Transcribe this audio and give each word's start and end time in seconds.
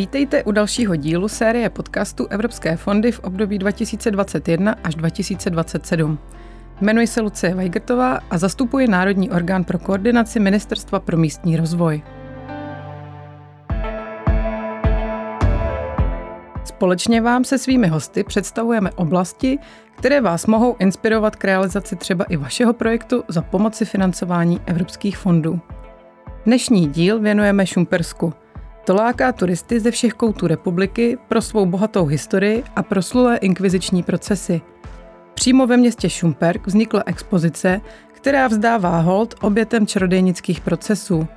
Vítejte 0.00 0.44
u 0.44 0.52
dalšího 0.52 0.96
dílu 0.96 1.28
série 1.28 1.70
podcastu 1.70 2.26
Evropské 2.26 2.76
fondy 2.76 3.12
v 3.12 3.20
období 3.20 3.58
2021 3.58 4.74
až 4.84 4.94
2027. 4.94 6.18
Jmenuji 6.80 7.06
se 7.06 7.20
Lucie 7.20 7.54
Weigertová 7.54 8.18
a 8.30 8.38
zastupuji 8.38 8.86
Národní 8.88 9.30
orgán 9.30 9.64
pro 9.64 9.78
koordinaci 9.78 10.40
Ministerstva 10.40 11.00
pro 11.00 11.16
místní 11.16 11.56
rozvoj. 11.56 12.02
Společně 16.64 17.20
vám 17.20 17.44
se 17.44 17.58
svými 17.58 17.88
hosty 17.88 18.24
představujeme 18.24 18.90
oblasti, 18.92 19.58
které 19.98 20.20
vás 20.20 20.46
mohou 20.46 20.76
inspirovat 20.78 21.36
k 21.36 21.44
realizaci 21.44 21.96
třeba 21.96 22.24
i 22.24 22.36
vašeho 22.36 22.72
projektu 22.72 23.24
za 23.28 23.42
pomoci 23.42 23.84
financování 23.84 24.60
evropských 24.66 25.18
fondů. 25.18 25.60
Dnešní 26.46 26.88
díl 26.88 27.20
věnujeme 27.20 27.66
Šumpersku– 27.66 28.32
to 28.84 28.94
láká 28.94 29.32
turisty 29.32 29.80
ze 29.80 29.90
všech 29.90 30.12
koutů 30.12 30.46
republiky 30.46 31.18
pro 31.28 31.42
svou 31.42 31.66
bohatou 31.66 32.06
historii 32.06 32.64
a 32.76 32.82
proslulé 32.82 33.36
inkviziční 33.36 34.02
procesy. 34.02 34.60
Přímo 35.34 35.66
ve 35.66 35.76
městě 35.76 36.10
Šumperk 36.10 36.66
vznikla 36.66 37.02
expozice, 37.06 37.80
která 38.12 38.48
vzdává 38.48 39.00
hold 39.00 39.34
obětem 39.40 39.86
čarodejnických 39.86 40.60
procesů. 40.60 41.28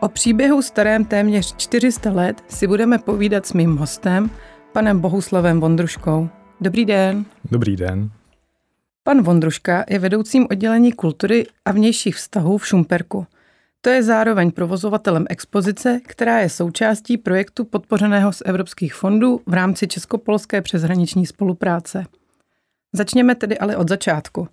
O 0.00 0.08
příběhu 0.08 0.62
starém 0.62 1.04
téměř 1.04 1.56
400 1.56 2.12
let 2.12 2.44
si 2.48 2.66
budeme 2.66 2.98
povídat 2.98 3.46
s 3.46 3.52
mým 3.52 3.76
hostem, 3.76 4.30
panem 4.72 5.00
Bohuslavem 5.00 5.60
Vondruškou. 5.60 6.28
Dobrý 6.60 6.84
den. 6.84 7.24
Dobrý 7.50 7.76
den. 7.76 8.10
Pan 9.02 9.22
Vondruška 9.22 9.84
je 9.88 9.98
vedoucím 9.98 10.46
oddělení 10.50 10.92
kultury 10.92 11.46
a 11.64 11.72
vnějších 11.72 12.16
vztahů 12.16 12.58
v 12.58 12.66
Šumperku– 12.66 13.26
to 13.80 13.90
je 13.90 14.02
zároveň 14.02 14.50
provozovatelem 14.50 15.26
expozice, 15.28 16.00
která 16.06 16.38
je 16.38 16.48
součástí 16.48 17.18
projektu 17.18 17.64
podpořeného 17.64 18.32
z 18.32 18.42
evropských 18.44 18.94
fondů 18.94 19.40
v 19.46 19.54
rámci 19.54 19.88
Českopolské 19.88 20.62
přeshraniční 20.62 21.26
spolupráce. 21.26 22.04
Začněme 22.92 23.34
tedy 23.34 23.58
ale 23.58 23.76
od 23.76 23.88
začátku. 23.88 24.48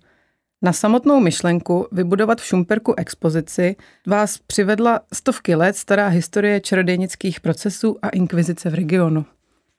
Na 0.62 0.72
samotnou 0.72 1.20
myšlenku 1.20 1.86
vybudovat 1.92 2.40
v 2.40 2.44
Šumperku 2.44 2.94
expozici 2.96 3.76
vás 4.06 4.38
přivedla 4.38 5.00
stovky 5.12 5.54
let 5.54 5.76
stará 5.76 6.08
historie 6.08 6.60
čarodejnických 6.60 7.40
procesů 7.40 7.96
a 8.02 8.08
inkvizice 8.08 8.70
v 8.70 8.74
regionu. 8.74 9.24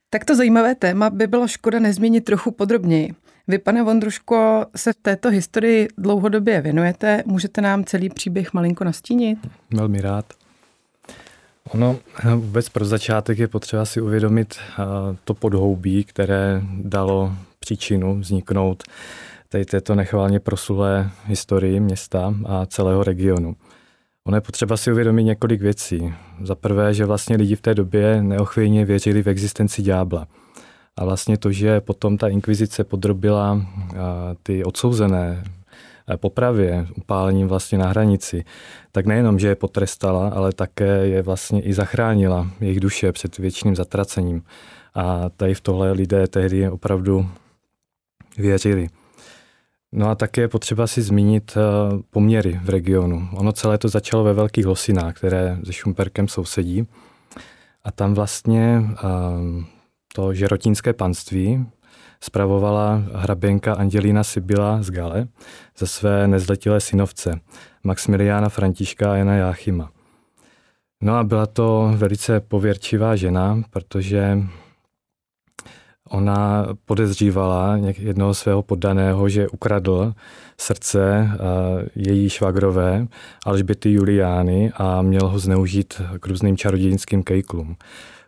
Takto 0.10 0.36
zajímavé 0.36 0.76
téma 0.76 1.10
by 1.10 1.28
bylo 1.28 1.48
škoda 1.48 1.80
nezmínit 1.80 2.26
trochu 2.26 2.52
podrobněji– 2.52 3.16
vy, 3.48 3.58
pane 3.58 3.84
Vondruško, 3.84 4.66
se 4.76 4.94
v 4.94 4.96
této 4.96 5.30
historii 5.30 5.88
dlouhodobě 5.98 6.62
věnujete. 6.62 7.24
Můžete 7.26 7.62
nám 7.62 7.84
celý 7.84 8.10
příběh 8.10 8.54
malinko 8.54 8.84
nastínit? 8.84 9.40
Velmi 9.74 10.02
rád. 10.02 10.26
Ono 11.70 12.00
vůbec 12.36 12.70
pro 12.70 12.86
začátek 12.86 13.40
je 13.40 13.48
potřeba 13.48 13.86
si 13.86 14.02
uvědomit 14.02 14.56
eh, 14.56 14.84
to 15.24 15.34
podhoubí, 15.34 16.04
které 16.04 16.62
dalo 16.82 17.34
příčinu 17.60 18.20
vzniknout 18.20 18.84
tady 19.50 19.66
této 19.66 19.96
nechválně 19.96 20.40
prosulé 20.40 21.10
historii 21.26 21.80
města 21.80 22.34
a 22.46 22.66
celého 22.66 23.04
regionu. 23.04 23.56
Ono 24.24 24.38
je 24.38 24.42
potřeba 24.42 24.78
si 24.78 24.92
uvědomit 24.92 25.24
několik 25.24 25.62
věcí. 25.62 26.14
Za 26.42 26.56
prvé, 26.56 26.94
že 26.94 27.06
vlastně 27.06 27.36
lidi 27.36 27.56
v 27.56 27.62
té 27.62 27.76
době 27.76 28.22
neochvějně 28.22 28.86
věřili 28.86 29.24
v 29.24 29.30
existenci 29.30 29.82
ďábla. 29.82 30.28
A 30.98 31.06
vlastně 31.06 31.38
to, 31.38 31.52
že 31.52 31.82
potom 31.82 32.18
ta 32.18 32.28
inkvizice 32.28 32.84
podrobila 32.84 33.62
ty 34.44 34.64
odsouzené 34.64 35.44
popravě, 36.16 36.88
upálením 36.98 37.48
vlastně 37.48 37.78
na 37.78 37.88
hranici, 37.88 38.46
tak 38.92 39.06
nejenom, 39.06 39.40
že 39.40 39.48
je 39.48 39.56
potrestala, 39.56 40.30
ale 40.30 40.54
také 40.54 41.08
je 41.08 41.22
vlastně 41.22 41.62
i 41.62 41.74
zachránila 41.74 42.48
jejich 42.60 42.80
duše 42.80 43.12
před 43.12 43.38
věčným 43.38 43.76
zatracením. 43.76 44.44
A 44.96 45.30
tady 45.30 45.54
v 45.54 45.62
tohle 45.62 45.92
lidé 45.92 46.28
tehdy 46.28 46.70
opravdu 46.70 47.30
věřili. 48.38 48.88
No 49.92 50.10
a 50.10 50.16
také 50.16 50.42
je 50.42 50.48
potřeba 50.48 50.88
si 50.88 51.02
zmínit 51.02 51.58
poměry 52.10 52.60
v 52.64 52.70
regionu. 52.70 53.30
Ono 53.34 53.52
celé 53.52 53.78
to 53.78 53.90
začalo 53.90 54.24
ve 54.24 54.34
Velkých 54.34 54.66
Losinách, 54.66 55.16
které 55.16 55.58
se 55.64 55.74
Šumperkem 55.74 56.28
sousedí. 56.28 56.88
A 57.84 57.92
tam 57.92 58.14
vlastně 58.14 58.84
to 60.16 60.34
žerotínské 60.34 60.94
panství 60.94 61.66
spravovala 62.22 63.04
hraběnka 63.14 63.74
Angelina 63.74 64.24
Sibila 64.24 64.82
z 64.82 64.90
Gale 64.92 65.28
ze 65.78 65.88
své 65.88 66.28
nezletilé 66.28 66.80
synovce 66.80 67.40
Maximiliána 67.84 68.50
Františka 68.50 69.12
a 69.12 69.16
Jana 69.16 69.36
Jáchyma. 69.36 69.92
No 71.02 71.16
a 71.16 71.24
byla 71.24 71.46
to 71.46 71.94
velice 71.96 72.40
pověrčivá 72.40 73.16
žena, 73.16 73.62
protože 73.70 74.38
ona 76.10 76.68
podezřívala 76.86 77.78
jednoho 77.98 78.34
svého 78.34 78.62
poddaného, 78.64 79.30
že 79.30 79.48
ukradl 79.48 80.14
srdce 80.58 81.30
její 81.96 82.30
švagrové 82.30 83.08
Alžběty 83.46 83.92
Juliány 83.92 84.72
a 84.76 85.02
měl 85.02 85.28
ho 85.28 85.40
zneužít 85.40 86.02
k 86.20 86.28
různým 86.28 86.58
čarodějnickým 86.58 87.24
kejklům 87.24 87.76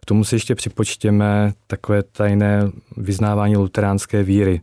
tomu 0.10 0.24
si 0.24 0.36
ještě 0.36 0.56
připočtěme 0.56 1.54
takové 1.68 2.04
tajné 2.04 2.72
vyznávání 2.98 3.58
luteránské 3.58 4.24
víry 4.24 4.62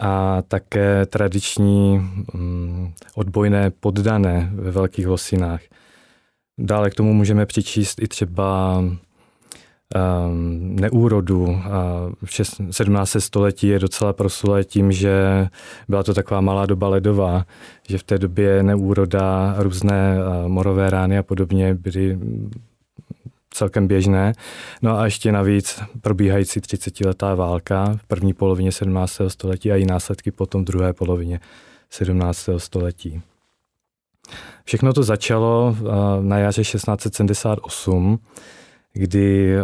a 0.00 0.42
také 0.42 1.06
tradiční 1.06 1.98
mm, 2.34 2.92
odbojné 3.14 3.70
poddané 3.70 4.50
ve 4.54 4.70
Velkých 4.70 5.06
Losinách. 5.06 5.60
Dále 6.58 6.90
k 6.90 6.94
tomu 6.94 7.14
můžeme 7.14 7.46
přičíst 7.46 8.02
i 8.02 8.08
třeba 8.08 8.78
um, 8.78 8.98
neúrodu. 10.80 11.62
V 12.24 12.30
17. 12.70 13.16
století 13.18 13.68
je 13.68 13.78
docela 13.78 14.12
prosulé 14.12 14.64
tím, 14.64 14.92
že 14.92 15.48
byla 15.88 16.02
to 16.02 16.14
taková 16.14 16.40
malá 16.40 16.66
doba 16.66 16.88
ledová, 16.88 17.46
že 17.88 17.98
v 17.98 18.02
té 18.02 18.18
době 18.18 18.62
neúroda, 18.62 19.54
různé 19.58 20.16
morové 20.46 20.90
rány 20.90 21.18
a 21.18 21.22
podobně 21.22 21.74
byly 21.74 22.18
celkem 23.56 23.86
běžné. 23.86 24.32
No 24.82 24.98
a 24.98 25.04
ještě 25.04 25.32
navíc 25.32 25.80
probíhající 26.00 26.60
30-letá 26.60 27.36
válka 27.36 27.96
v 27.96 28.06
první 28.06 28.34
polovině 28.34 28.72
17. 28.72 29.20
století 29.28 29.72
a 29.72 29.74
její 29.74 29.86
následky 29.86 30.30
potom 30.30 30.62
v 30.62 30.64
druhé 30.64 30.92
polovině 30.92 31.40
17. 31.90 32.48
století. 32.56 33.22
Všechno 34.64 34.92
to 34.92 35.02
začalo 35.02 35.76
eh, 35.78 35.82
na 36.20 36.38
jaře 36.38 36.62
1678, 36.62 38.18
kdy 38.92 39.56
eh, 39.56 39.62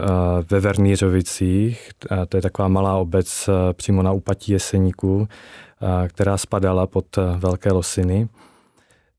ve 0.51 0.61
Vernířovicích, 0.61 1.91
to 2.29 2.37
je 2.37 2.43
taková 2.43 2.69
malá 2.69 2.97
obec 2.97 3.49
eh, 3.49 3.73
přímo 3.73 4.03
na 4.03 4.13
úpatí 4.13 4.53
Jeseníku, 4.53 5.29
která 6.09 6.39
spadala 6.39 6.87
pod 6.87 7.07
Velké 7.37 7.73
Losiny, 7.73 8.29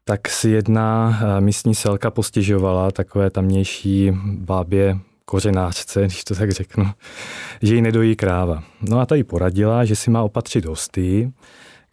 tak 0.06 0.30
si 0.30 0.50
jedna 0.50 1.20
eh, 1.22 1.42
místní 1.42 1.76
selka 1.76 2.12
postěžovala 2.12 2.92
takové 2.92 3.30
tamnější 3.30 4.12
bábě 4.26 5.00
kořenářce, 5.26 6.02
když 6.02 6.24
to 6.24 6.36
tak 6.36 6.52
řeknu, 6.52 6.86
že 7.62 7.76
jí 7.76 7.82
nedojí 7.82 8.16
kráva. 8.16 8.64
No 8.82 9.00
a 9.00 9.06
ta 9.06 9.16
jí 9.16 9.24
poradila, 9.24 9.86
že 9.86 9.96
si 9.96 10.12
má 10.12 10.24
opatřit 10.24 10.66
hosty, 10.66 11.32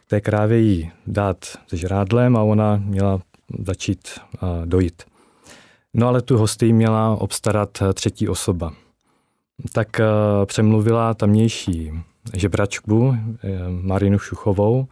té 0.07 0.21
krávě 0.21 0.59
jí 0.59 0.91
dát 1.07 1.37
se 1.67 1.77
žrádlem 1.77 2.37
a 2.37 2.41
ona 2.41 2.77
měla 2.85 3.19
začít 3.65 4.07
eh, 4.17 4.37
dojít. 4.65 5.03
No 5.93 6.07
ale 6.07 6.21
tu 6.21 6.37
hosty 6.37 6.73
měla 6.73 7.15
obstarat 7.15 7.81
eh, 7.81 7.93
třetí 7.93 8.27
osoba. 8.27 8.73
Tak 9.73 10.01
přemluvila 10.45 11.13
tamnější 11.13 11.91
žebračku 12.33 13.17
Marinu 13.81 14.19
Šuchovou 14.19 14.87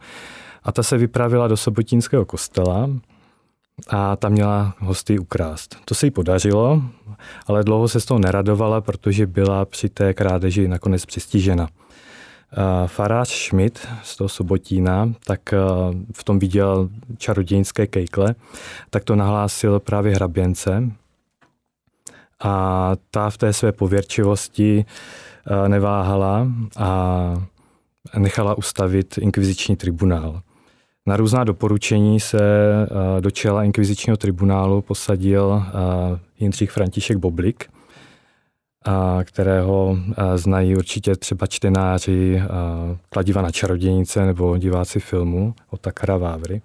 a 0.62 0.72
ta 0.72 0.82
se 0.82 0.98
vypravila 0.98 1.48
do 1.48 1.56
sobotínského 1.56 2.24
kostela 2.24 2.90
a 3.88 4.16
ta 4.16 4.28
měla 4.28 4.74
hosty 4.78 5.18
ukrást. 5.18 5.76
To 5.84 5.94
se 5.94 6.06
jí 6.06 6.10
podařilo, 6.10 6.82
ale 7.46 7.64
dlouho 7.64 7.88
se 7.88 8.00
z 8.00 8.04
toho 8.04 8.18
neradovala, 8.18 8.80
protože 8.80 9.26
byla 9.26 9.64
při 9.64 9.88
té 9.88 10.14
krádeži 10.14 10.68
nakonec 10.68 11.06
přistižena. 11.06 11.68
Farář 12.86 13.28
Schmidt 13.28 13.88
z 14.02 14.16
toho 14.16 14.28
Sobotína, 14.28 15.12
tak 15.24 15.40
v 16.12 16.24
tom 16.24 16.38
viděl 16.38 16.88
čarodějnické 17.18 17.86
kejkle, 17.86 18.34
tak 18.90 19.04
to 19.04 19.16
nahlásil 19.16 19.80
právě 19.80 20.14
hraběnce 20.14 20.90
a 22.40 22.92
ta 23.10 23.30
v 23.30 23.38
té 23.38 23.52
své 23.52 23.72
pověrčivosti 23.72 24.84
neváhala 25.68 26.46
a 26.76 27.34
nechala 28.18 28.58
ustavit 28.58 29.18
inkviziční 29.18 29.76
tribunál. 29.76 30.42
Na 31.06 31.16
různá 31.16 31.44
doporučení 31.44 32.20
se 32.20 32.38
eh, 32.38 33.20
do 33.20 33.30
čela 33.30 33.64
inkvizičního 33.64 34.16
tribunálu 34.16 34.82
posadil 34.82 35.62
eh, 35.66 36.18
Jindřich 36.40 36.70
František 36.70 37.16
Boblik, 37.16 37.64
kterého 39.24 39.98
eh, 39.98 40.38
znají 40.38 40.76
určitě 40.76 41.16
třeba 41.16 41.46
čtenáři 41.46 42.42
Kladiva 43.08 43.42
na 43.42 43.50
čarodějnice 43.50 44.26
nebo 44.26 44.56
diváci 44.56 45.00
filmu 45.00 45.54
od 45.70 45.80
Takara 45.80 46.16
Vávry. 46.16 46.62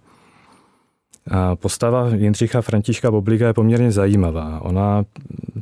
Postava 1.56 2.10
Jindřicha 2.10 2.62
Františka 2.62 3.12
Boblika 3.12 3.48
je 3.48 3.54
poměrně 3.54 3.92
zajímavá. 3.92 4.62
Ona 4.62 5.04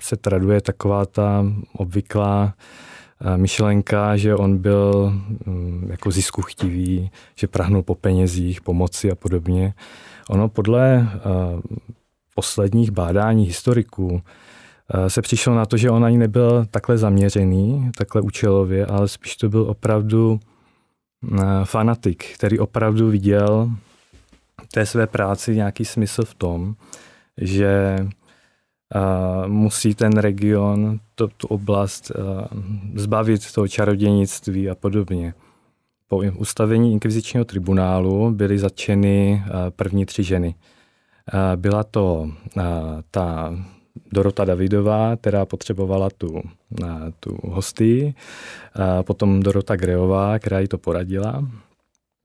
se 0.02 0.16
traduje 0.16 0.62
taková 0.62 1.06
ta 1.06 1.46
obvyklá 1.74 2.54
myšlenka, 3.36 4.18
že 4.18 4.36
on 4.36 4.58
byl 4.58 5.14
mm, 5.46 5.88
jako 5.92 6.12
ziskuchtivý, 6.12 7.12
že 7.36 7.48
prahnul 7.48 7.84
po 7.84 7.96
penězích, 7.96 8.62
pomoci 8.62 9.12
a 9.12 9.16
podobně. 9.16 9.74
Ono 10.30 10.50
podle 10.50 11.08
posledních 12.36 12.92
bádání 12.92 13.46
historiků 13.46 14.22
se 15.08 15.22
přišlo 15.22 15.56
na 15.56 15.66
to, 15.66 15.78
že 15.78 15.90
on 15.90 16.06
ani 16.06 16.18
nebyl 16.18 16.66
takhle 16.72 16.98
zaměřený, 16.98 17.92
takhle 17.98 18.22
účelově, 18.22 18.86
ale 18.86 19.08
spíš 19.08 19.36
to 19.36 19.50
byl 19.50 19.62
opravdu 19.62 20.40
fanatik, 21.64 22.26
který 22.36 22.60
opravdu 22.60 23.10
viděl 23.10 23.72
té 24.74 24.86
své 24.86 25.08
práci 25.08 25.56
nějaký 25.56 25.86
smysl 25.86 26.26
v 26.26 26.34
tom, 26.34 26.76
že 27.38 27.98
musí 29.48 29.96
ten 29.96 30.18
region, 30.18 31.00
to, 31.16 31.28
tu 31.28 31.48
oblast 31.48 32.12
zbavit 32.96 33.52
toho 33.54 33.68
čarodějnictví 33.68 34.70
a 34.70 34.76
podobně. 34.76 35.34
Po 36.08 36.18
ustavení 36.18 36.92
inkvizičního 36.92 37.46
tribunálu 37.46 38.32
byly 38.32 38.60
zatčeny 38.60 39.44
první 39.76 40.06
tři 40.06 40.24
ženy. 40.24 40.56
Byla 41.56 41.84
to 41.84 42.32
ta 43.12 43.56
Dorota 44.12 44.46
Davidová, 44.46 45.16
která 45.16 45.46
potřebovala 45.46 46.10
tu, 46.18 46.42
tu 47.20 47.38
hostii, 47.44 48.14
potom 49.02 49.44
Dorota 49.44 49.76
Greová, 49.76 50.40
která 50.40 50.60
jí 50.60 50.68
to 50.68 50.78
poradila, 50.78 51.48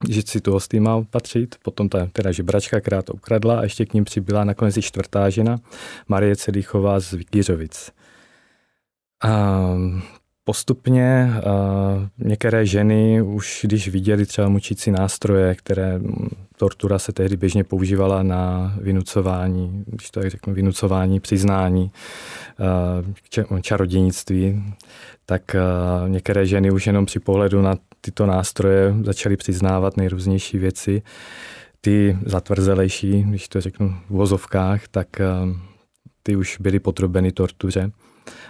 že 0.09 0.23
si 0.27 0.41
tu 0.41 0.53
hostý 0.53 0.81
má 0.81 1.03
patřit, 1.03 1.56
potom 1.62 1.89
ta 1.89 2.06
teda 2.12 2.33
žebračka, 2.33 2.81
která 2.81 3.03
to 3.03 3.12
ukradla 3.12 3.59
a 3.59 3.62
ještě 3.62 3.87
k 3.87 3.95
ním 3.95 4.05
přibyla 4.05 4.45
nakonec 4.45 4.77
i 4.77 4.83
čtvrtá 4.83 5.31
žena, 5.31 5.59
Marie 6.09 6.37
Celíchová 6.37 7.00
z 7.00 7.12
Vikířovic. 7.12 7.91
A 9.25 9.65
postupně 10.45 11.33
a 11.35 11.50
některé 12.19 12.67
ženy 12.67 13.23
už 13.23 13.61
když 13.65 13.89
viděli 13.89 14.27
třeba 14.27 14.49
mučící 14.49 14.91
nástroje, 14.91 15.55
které 15.55 16.00
tortura 16.56 16.99
se 16.99 17.12
tehdy 17.12 17.37
běžně 17.37 17.65
používala 17.65 18.23
na 18.23 18.75
vynucování, 18.81 19.85
když 19.87 20.11
to 20.11 20.21
tak 20.21 20.31
řeknu, 20.31 20.55
vynucování, 20.55 21.21
přiznání, 21.21 21.91
čarodějnictví, 23.61 24.62
tak 25.27 25.56
některé 26.06 26.47
ženy 26.47 26.71
už 26.71 26.87
jenom 26.87 27.06
při 27.06 27.21
pohledu 27.21 27.62
na 27.62 27.77
tyto 28.00 28.27
nástroje 28.27 28.95
začaly 29.05 29.37
přiznávat 29.37 29.97
nejrůznější 29.97 30.59
věci. 30.59 31.03
Ty 31.81 32.19
zatvrzelejší, 32.27 33.23
když 33.23 33.49
to 33.49 33.61
řeknu 33.61 33.95
v 34.09 34.11
vozovkách, 34.11 34.89
tak 34.89 35.09
ty 36.23 36.37
už 36.37 36.56
byly 36.61 36.79
podrobeny 36.79 37.33
tortuře. 37.33 37.91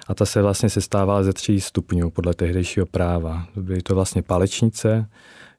A 0.07 0.15
ta 0.15 0.27
se 0.27 0.43
vlastně 0.43 0.71
sestávala 0.71 1.23
ze 1.23 1.33
tří 1.33 1.61
stupňů 1.61 2.11
podle 2.11 2.35
tehdejšího 2.35 2.87
práva. 2.87 3.47
Byly 3.57 3.83
to 3.83 3.95
vlastně 3.95 4.23
palečnice, 4.23 5.09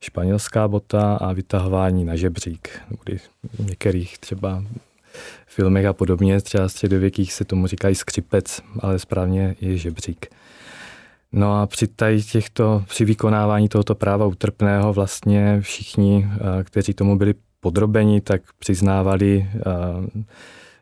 španělská 0.02 0.68
bota 0.68 1.16
a 1.16 1.34
vytahování 1.34 2.06
na 2.06 2.16
žebřík. 2.16 2.82
Kdy 3.04 3.20
v 3.54 3.60
některých 3.60 4.18
třeba 4.18 4.64
filmech 5.48 5.86
a 5.86 5.94
podobně, 5.94 6.42
třeba 6.42 6.70
středověkých 6.70 7.34
se 7.34 7.46
tomu 7.46 7.68
říkají 7.68 7.96
skřipec, 7.96 8.62
ale 8.80 9.00
správně 9.00 9.56
je 9.62 9.78
žebřík. 9.78 10.28
No 11.32 11.62
a 11.62 11.68
při 11.68 11.88
tady 11.88 12.24
těchto, 12.24 12.84
při 12.88 13.06
vykonávání 13.06 13.70
tohoto 13.70 13.96
práva 13.96 14.26
utrpného 14.26 14.94
vlastně 14.94 15.62
všichni, 15.62 16.28
eh, 16.32 16.64
kteří 16.64 16.94
tomu 16.94 17.18
byli 17.18 17.34
podrobeni, 17.60 18.22
tak 18.22 18.42
přiznávali 18.60 19.50
eh, 19.56 19.62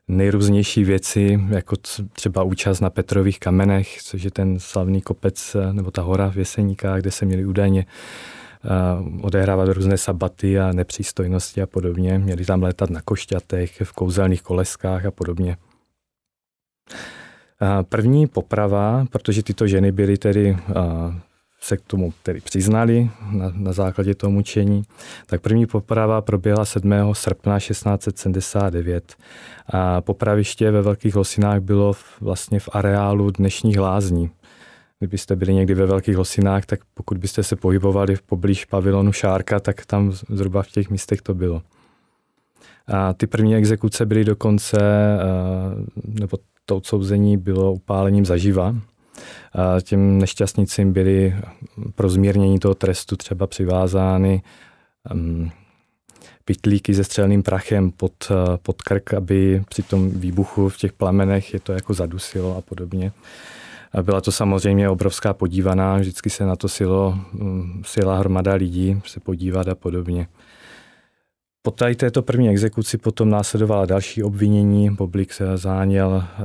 nejrůznější 0.08 0.84
věci, 0.84 1.40
jako 1.50 1.76
třeba 2.14 2.44
účast 2.44 2.80
na 2.80 2.90
Petrových 2.90 3.40
kamenech, 3.40 4.02
což 4.02 4.24
je 4.24 4.32
ten 4.32 4.60
slavný 4.60 5.02
kopec 5.02 5.56
eh, 5.56 5.74
nebo 5.74 5.92
ta 5.92 6.02
hora 6.02 6.30
v 6.30 6.38
Jeseníkách, 6.38 7.02
kde 7.02 7.12
se 7.12 7.26
měli 7.26 7.46
údajně 7.46 7.86
odehrávat 9.22 9.70
různé 9.70 9.98
sabaty 9.98 10.60
a 10.60 10.72
nepřístojnosti 10.74 11.62
a 11.62 11.68
podobně. 11.68 12.20
Měli 12.20 12.46
tam 12.46 12.64
létat 12.64 12.90
na 12.90 13.02
košťatech, 13.02 13.82
v 13.84 13.94
kouzelných 13.94 14.42
koleskách 14.42 15.06
a 15.06 15.12
podobně. 15.12 15.58
První 17.90 18.28
poprava, 18.28 19.06
protože 19.12 19.44
tyto 19.44 19.68
ženy 19.68 19.92
byly 19.92 20.18
tedy 20.18 20.58
se 21.62 21.78
k 21.78 21.82
tomu 21.82 22.14
tedy 22.24 22.40
přiznali 22.40 23.10
na, 23.32 23.52
na 23.56 23.74
základě 23.74 24.16
toho 24.16 24.32
mučení, 24.32 24.84
tak 25.26 25.42
první 25.42 25.66
poprava 25.66 26.22
proběhla 26.22 26.66
7. 26.66 26.94
srpna 27.14 27.60
1679. 27.60 29.16
A 29.70 30.02
popraviště 30.02 30.72
ve 30.72 30.82
Velkých 30.82 31.16
Losinách 31.16 31.60
bylo 31.60 31.94
vlastně 32.22 32.60
v 32.60 32.70
areálu 32.74 33.32
dnešních 33.32 33.80
lázní. 33.80 34.30
Kdybyste 35.00 35.36
byli 35.36 35.54
někdy 35.54 35.74
ve 35.74 35.86
Velkých 35.86 36.18
Losinách, 36.18 36.66
tak 36.66 36.80
pokud 36.94 37.18
byste 37.18 37.44
se 37.44 37.56
pohybovali 37.56 38.18
poblíž 38.26 38.66
pavilonu 38.66 39.12
Šárka, 39.12 39.60
tak 39.60 39.86
tam 39.86 40.12
zhruba 40.12 40.64
v 40.64 40.68
těch 40.68 40.90
místech 40.90 41.22
to 41.22 41.34
bylo. 41.34 41.62
A 42.88 43.14
ty 43.14 43.28
první 43.28 43.56
exekuce 43.56 44.06
byly 44.06 44.24
dokonce, 44.24 44.78
nebo 46.06 46.38
to 46.68 46.78
odsouzení 46.78 47.38
bylo 47.38 47.74
upálením 47.74 48.26
zaživa. 48.26 48.76
A 49.54 49.82
těm 49.82 50.18
nešťastnicím 50.20 50.94
byly 50.94 51.36
pro 51.96 52.10
zmírnění 52.10 52.60
toho 52.60 52.76
trestu 52.76 53.16
třeba 53.16 53.48
přivázány 53.48 54.42
um, 55.14 55.52
pitlíky 56.46 56.96
se 56.96 57.04
střelným 57.04 57.44
prachem 57.44 57.92
pod, 57.92 58.32
pod 58.62 58.82
krk, 58.82 59.14
aby 59.14 59.64
při 59.70 59.84
tom 59.84 60.10
výbuchu 60.10 60.70
v 60.70 60.78
těch 60.78 60.94
plamenech 60.94 61.54
je 61.54 61.60
to 61.60 61.74
jako 61.74 61.94
zadusilo 61.94 62.58
a 62.58 62.62
podobně. 62.62 63.12
A 63.94 64.04
byla 64.04 64.22
to 64.22 64.32
samozřejmě 64.32 64.90
obrovská 64.90 65.34
podívaná, 65.34 65.98
vždycky 65.98 66.30
se 66.30 66.46
na 66.46 66.56
to 66.56 66.68
silo, 66.68 67.20
um, 67.34 67.82
sila 67.86 68.18
hromada 68.18 68.54
lidí 68.54 69.02
se 69.06 69.20
podívat 69.20 69.68
a 69.68 69.76
podobně. 69.76 70.28
Po 71.62 71.72
tady 71.72 71.96
této 71.96 72.22
první 72.22 72.50
exekuci 72.50 72.98
potom 72.98 73.30
následovala 73.30 73.86
další 73.86 74.24
obvinění. 74.24 74.90
Boblik 74.90 75.34
se 75.34 75.58
záněl 75.58 76.24
eh, 76.24 76.44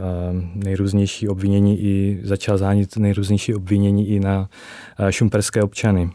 nejrůznější 0.55 1.29
obvinění 1.29 1.81
i 1.81 2.21
začal 2.23 2.59
zánit 2.59 2.97
nejrůznější 2.97 3.55
obvinění 3.55 4.09
i 4.09 4.21
na 4.21 4.49
eh, 4.99 5.13
šumperské 5.13 5.63
občany. 5.63 6.11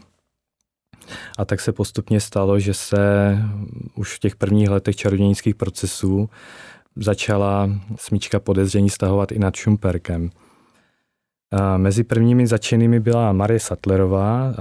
A 1.38 1.44
tak 1.44 1.60
se 1.60 1.72
postupně 1.72 2.20
stalo, 2.20 2.58
že 2.58 2.74
se 2.74 2.98
už 3.94 4.16
v 4.16 4.18
těch 4.18 4.36
prvních 4.36 4.70
letech 4.70 4.96
čarodějnických 4.96 5.54
procesů 5.54 6.30
začala 6.96 7.70
smíčka 7.96 8.40
podezření 8.40 8.90
stahovat 8.90 9.32
i 9.32 9.38
nad 9.38 9.56
Šumperkem. 9.56 10.30
Eh, 11.52 11.78
mezi 11.78 12.04
prvními 12.04 12.46
začenými 12.46 13.00
byla 13.00 13.32
Marie 13.32 13.60
Sattlerová, 13.60 14.54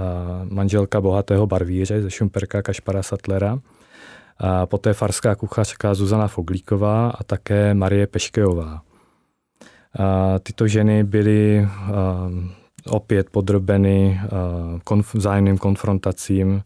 manželka 0.44 1.01
bohatého 1.01 1.48
barvíře 1.48 2.01
ze 2.01 2.12
Šumperka 2.12 2.62
Kašpara 2.62 3.03
Sattlera, 3.03 3.60
a 4.39 4.65
poté 4.65 4.94
farská 4.94 5.36
kuchařka 5.36 5.94
Zuzana 5.94 6.27
Foglíková 6.27 7.10
a 7.10 7.24
také 7.24 7.74
Marie 7.74 8.08
Peškejová. 8.08 8.82
A 10.00 10.39
tyto 10.39 10.67
ženy 10.67 11.03
byly 11.03 11.67
opět 12.88 13.29
podrobeny 13.29 14.22
konf- 14.86 15.17
vzájemným 15.17 15.58
konfrontacím, 15.58 16.63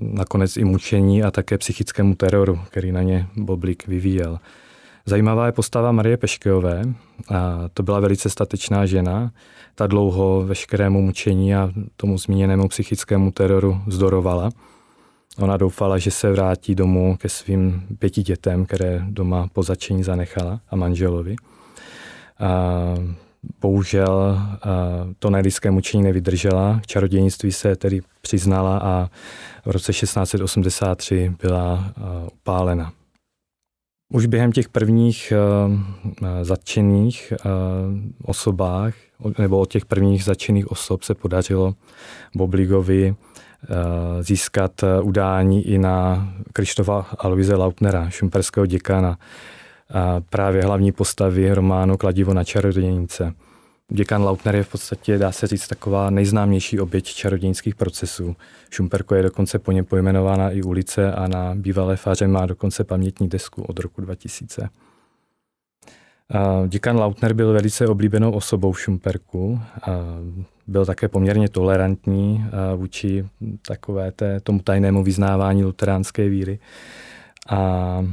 nakonec 0.00 0.56
i 0.56 0.64
mučení 0.64 1.22
a 1.22 1.30
také 1.30 1.58
psychickému 1.58 2.14
teroru, 2.14 2.60
který 2.70 2.92
na 2.92 3.02
ně 3.02 3.26
Boblik 3.36 3.86
vyvíjel. 3.86 4.38
Zajímavá 5.06 5.46
je 5.46 5.52
postava 5.52 5.92
Marie 5.92 6.16
Peškejové. 6.16 6.82
A 7.34 7.60
to 7.74 7.82
byla 7.82 8.00
velice 8.00 8.30
statečná 8.30 8.86
žena. 8.86 9.30
Ta 9.74 9.86
dlouho 9.86 10.42
veškerému 10.46 11.02
mučení 11.02 11.54
a 11.54 11.70
tomu 11.96 12.18
zmíněnému 12.18 12.68
psychickému 12.68 13.30
teroru 13.30 13.80
zdorovala. 13.86 14.50
Ona 15.38 15.56
doufala, 15.56 15.98
že 15.98 16.10
se 16.10 16.32
vrátí 16.32 16.74
domů 16.74 17.16
ke 17.16 17.28
svým 17.28 17.86
pěti 17.98 18.22
dětem, 18.22 18.66
které 18.66 19.04
doma 19.08 19.48
po 19.52 19.62
začení 19.62 20.02
zanechala 20.02 20.60
a 20.70 20.76
manželovi. 20.76 21.36
A 22.38 22.72
bohužel 23.60 24.38
to 25.18 25.30
nelidské 25.30 25.70
mučení 25.70 26.02
nevydržela. 26.02 26.80
K 26.82 26.86
čarodějnictví 26.86 27.52
se 27.52 27.76
tedy 27.76 28.00
přiznala 28.20 28.78
a 28.78 29.10
v 29.64 29.70
roce 29.70 29.92
1683 29.92 31.34
byla 31.42 31.92
upálena. 32.32 32.92
Už 34.12 34.26
během 34.26 34.52
těch 34.52 34.68
prvních 34.68 35.32
zatčených 36.42 37.32
osobách, 38.22 38.94
nebo 39.38 39.58
od 39.58 39.70
těch 39.70 39.84
prvních 39.84 40.24
zatčených 40.24 40.70
osob 40.70 41.02
se 41.02 41.14
podařilo 41.14 41.74
Bobligovi 42.34 43.14
získat 44.20 44.82
eh, 44.82 45.00
udání 45.00 45.68
i 45.68 45.78
na 45.78 46.28
Krištofa 46.52 47.06
Aloise 47.18 47.56
Lautnera, 47.56 48.10
šumperského 48.10 48.66
děkana, 48.66 49.18
právě 50.30 50.62
hlavní 50.62 50.92
postavy 50.92 51.54
románu 51.54 51.96
Kladivo 51.96 52.34
na 52.34 52.44
čarodějnice. 52.44 53.32
Děkan 53.88 54.22
Lautner 54.22 54.56
je 54.56 54.62
v 54.62 54.68
podstatě, 54.68 55.18
dá 55.18 55.32
se 55.32 55.46
říct, 55.46 55.68
taková 55.68 56.10
nejznámější 56.10 56.80
oběť 56.80 57.04
čarodějnických 57.04 57.74
procesů. 57.74 58.36
Šumperko 58.70 59.14
je 59.14 59.22
dokonce 59.22 59.58
po 59.58 59.72
něm 59.72 59.84
pojmenována 59.84 60.50
i 60.50 60.62
ulice 60.62 61.12
a 61.12 61.28
na 61.28 61.54
bývalé 61.54 61.96
fáře 61.96 62.28
má 62.28 62.46
dokonce 62.46 62.84
pamětní 62.84 63.28
desku 63.28 63.62
od 63.62 63.78
roku 63.78 64.00
2000. 64.00 64.68
Děkan 66.68 66.96
Lautner 66.96 67.32
byl 67.32 67.52
velice 67.52 67.86
oblíbenou 67.86 68.32
osobou 68.32 68.72
v 68.72 68.80
Šumperku. 68.80 69.60
Byl 70.66 70.86
také 70.86 71.08
poměrně 71.08 71.48
tolerantní 71.48 72.44
vůči 72.76 73.24
takové 73.66 74.12
té, 74.12 74.40
tomu 74.40 74.60
tajnému 74.60 75.02
vyznávání 75.02 75.64
luteránské 75.64 76.28
víry. 76.28 76.58
A 77.48 78.04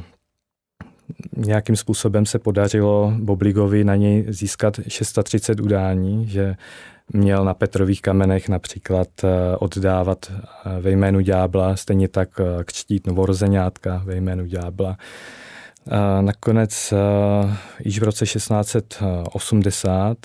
nějakým 1.37 1.75
způsobem 1.75 2.25
se 2.25 2.39
podařilo 2.39 3.13
Bobligovi 3.17 3.83
na 3.83 3.95
něj 3.95 4.25
získat 4.27 4.79
630 4.87 5.59
udání, 5.59 6.27
že 6.27 6.55
měl 7.13 7.45
na 7.45 7.53
Petrových 7.53 8.01
kamenech 8.01 8.49
například 8.49 9.07
eh, 9.23 9.57
oddávat 9.57 10.31
eh, 10.31 10.81
ve 10.81 10.91
jménu 10.91 11.19
ďábla, 11.19 11.75
stejně 11.75 12.07
tak 12.07 12.29
eh, 12.39 12.63
křtít 12.63 13.07
novorozeňátka 13.07 14.01
ve 14.05 14.15
jménu 14.15 14.45
ďábla. 14.45 14.97
Nakonec 16.21 16.93
již 17.79 17.99
v 17.99 18.03
roce 18.03 18.25
1680 18.25 20.17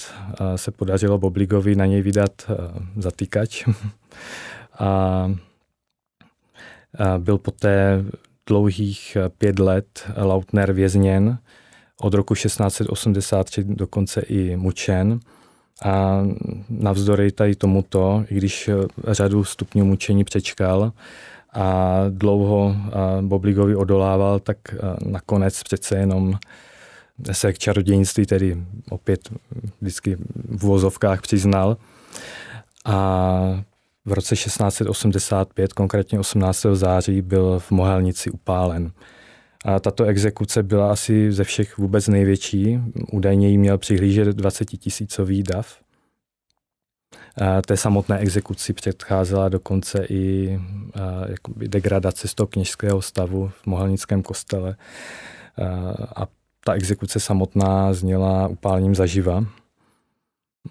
se 0.56 0.70
podařilo 0.70 1.18
Bobligovi 1.18 1.76
na 1.76 1.86
něj 1.86 2.02
vydat 2.02 2.30
zatýkač 2.96 3.64
a 4.78 5.28
byl 7.18 7.38
poté 7.38 8.04
dlouhých 8.46 9.16
pět 9.38 9.58
let 9.58 10.10
Lautner 10.16 10.72
vězněn, 10.72 11.38
od 12.00 12.14
roku 12.14 12.34
1683 12.34 13.64
dokonce 13.64 14.20
i 14.20 14.56
mučen. 14.56 15.20
A 15.84 16.22
navzdory 16.68 17.32
tady 17.32 17.54
tomuto, 17.54 18.24
i 18.30 18.34
když 18.34 18.70
řadu 19.06 19.44
stupňů 19.44 19.84
mučení 19.84 20.24
přečkal 20.24 20.92
a 21.52 21.94
dlouho 22.08 22.76
Bobligovi 23.20 23.76
odolával, 23.76 24.38
tak 24.38 24.58
nakonec 25.06 25.62
přece 25.62 25.96
jenom 25.96 26.38
se 27.32 27.52
k 27.52 27.58
čarodějnictví 27.58 28.26
tedy 28.26 28.56
opět 28.90 29.20
vždycky 29.80 30.16
v 30.34 30.62
vozovkách 30.62 31.22
přiznal. 31.22 31.76
A 32.84 33.64
v 34.04 34.12
roce 34.12 34.36
1685, 34.36 35.72
konkrétně 35.72 36.20
18. 36.20 36.66
září, 36.72 37.22
byl 37.22 37.58
v 37.58 37.70
Mohelnici 37.70 38.30
upálen. 38.30 38.92
A 39.64 39.80
tato 39.80 40.04
exekuce 40.04 40.62
byla 40.62 40.92
asi 40.92 41.32
ze 41.32 41.44
všech 41.44 41.78
vůbec 41.78 42.08
největší. 42.08 42.80
Údajně 43.12 43.48
jí 43.48 43.58
měl 43.58 43.78
přihlížet 43.78 44.28
20 44.28 44.64
tisícový 44.64 45.42
dav. 45.42 45.78
A 47.40 47.62
té 47.62 47.76
samotné 47.76 48.18
exekuci 48.18 48.72
předcházela 48.72 49.48
dokonce 49.48 50.06
i 50.10 50.58
jakoby 51.28 51.68
degradace 51.68 52.28
z 52.28 52.34
toho 52.34 52.46
kněžského 52.46 53.02
stavu 53.02 53.48
v 53.48 53.66
Mohelnickém 53.66 54.22
kostele. 54.22 54.76
A 56.16 56.26
ta 56.64 56.72
exekuce 56.72 57.20
samotná 57.20 57.92
zněla 57.92 58.48
upálením 58.48 58.94
zaživa. 58.94 59.44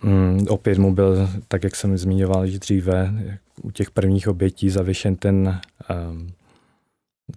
Mm, 0.04 0.46
opět 0.50 0.78
mu 0.78 0.94
byl, 0.94 1.30
tak 1.48 1.64
jak 1.64 1.76
jsem 1.76 1.98
zmiňoval 1.98 2.46
již 2.46 2.60
dříve, 2.60 3.14
u 3.62 3.72
těch 3.72 3.92
prvních 3.92 4.28
obětí 4.28 4.70
zavěšen 4.70 5.16
ten 5.16 5.62
um, 6.12 6.32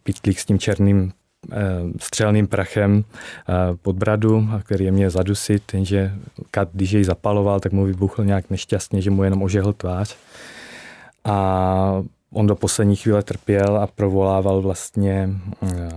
pitlík 0.02 0.40
s 0.40 0.44
tím 0.44 0.58
černým 0.58 1.12
střelným 2.00 2.46
prachem 2.46 2.96
uh, 2.96 3.76
pod 3.82 3.96
bradu, 3.96 4.48
který 4.64 4.84
je 4.84 4.92
mě 4.92 5.10
zadusit, 5.10 5.74
jenže 5.74 6.12
Kat, 6.50 6.68
když 6.72 6.92
jej 6.92 7.04
zapaloval, 7.04 7.60
tak 7.60 7.72
mu 7.72 7.84
vybuchl 7.84 8.24
nějak 8.24 8.50
nešťastně, 8.50 9.02
že 9.02 9.10
mu 9.10 9.24
jenom 9.24 9.42
ožehl 9.42 9.72
tvář. 9.72 10.16
A 11.24 12.02
on 12.32 12.46
do 12.46 12.56
poslední 12.56 12.96
chvíle 12.96 13.22
trpěl 13.22 13.76
a 13.76 13.86
provolával 13.86 14.62
vlastně 14.62 15.28
eh, 15.62 15.88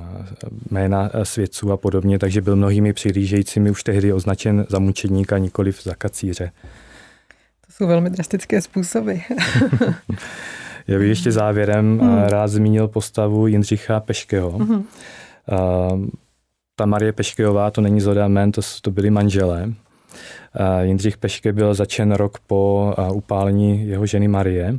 jména 0.72 1.10
eh, 1.14 1.26
svědců 1.26 1.72
a 1.72 1.78
podobně, 1.78 2.20
takže 2.20 2.42
byl 2.42 2.56
mnohými 2.56 2.94
přihlížejícími 2.94 3.72
už 3.72 3.84
tehdy 3.84 4.14
označen 4.14 4.66
za 4.70 4.80
mučedníka, 4.80 5.38
nikoliv 5.38 5.84
za 5.84 5.96
kacíře. 5.96 6.52
To 7.68 7.74
jsou 7.74 7.88
velmi 7.88 8.10
drastické 8.10 8.62
způsoby. 8.62 9.14
Já 10.88 11.00
bych 11.00 11.08
ještě 11.08 11.32
závěrem 11.32 12.00
hmm. 12.00 12.24
rád 12.24 12.48
zmínil 12.48 12.88
postavu 12.88 13.48
Jindřicha 13.48 14.00
Peškeho. 14.00 14.52
Hmm. 14.52 14.84
Ta 16.76 16.86
Marie 16.86 17.14
Peškejová, 17.14 17.72
to 17.72 17.82
není 17.82 18.02
zoda 18.02 18.28
men, 18.28 18.52
to, 18.52 18.62
to 18.82 18.92
byli 18.92 19.10
manželé. 19.10 19.74
Jindřich 20.82 21.18
Peške 21.18 21.54
byl 21.54 21.74
začen 21.74 22.12
rok 22.12 22.40
po 22.48 22.94
upálení 23.14 23.88
jeho 23.88 24.06
ženy 24.06 24.28
Marie 24.28 24.76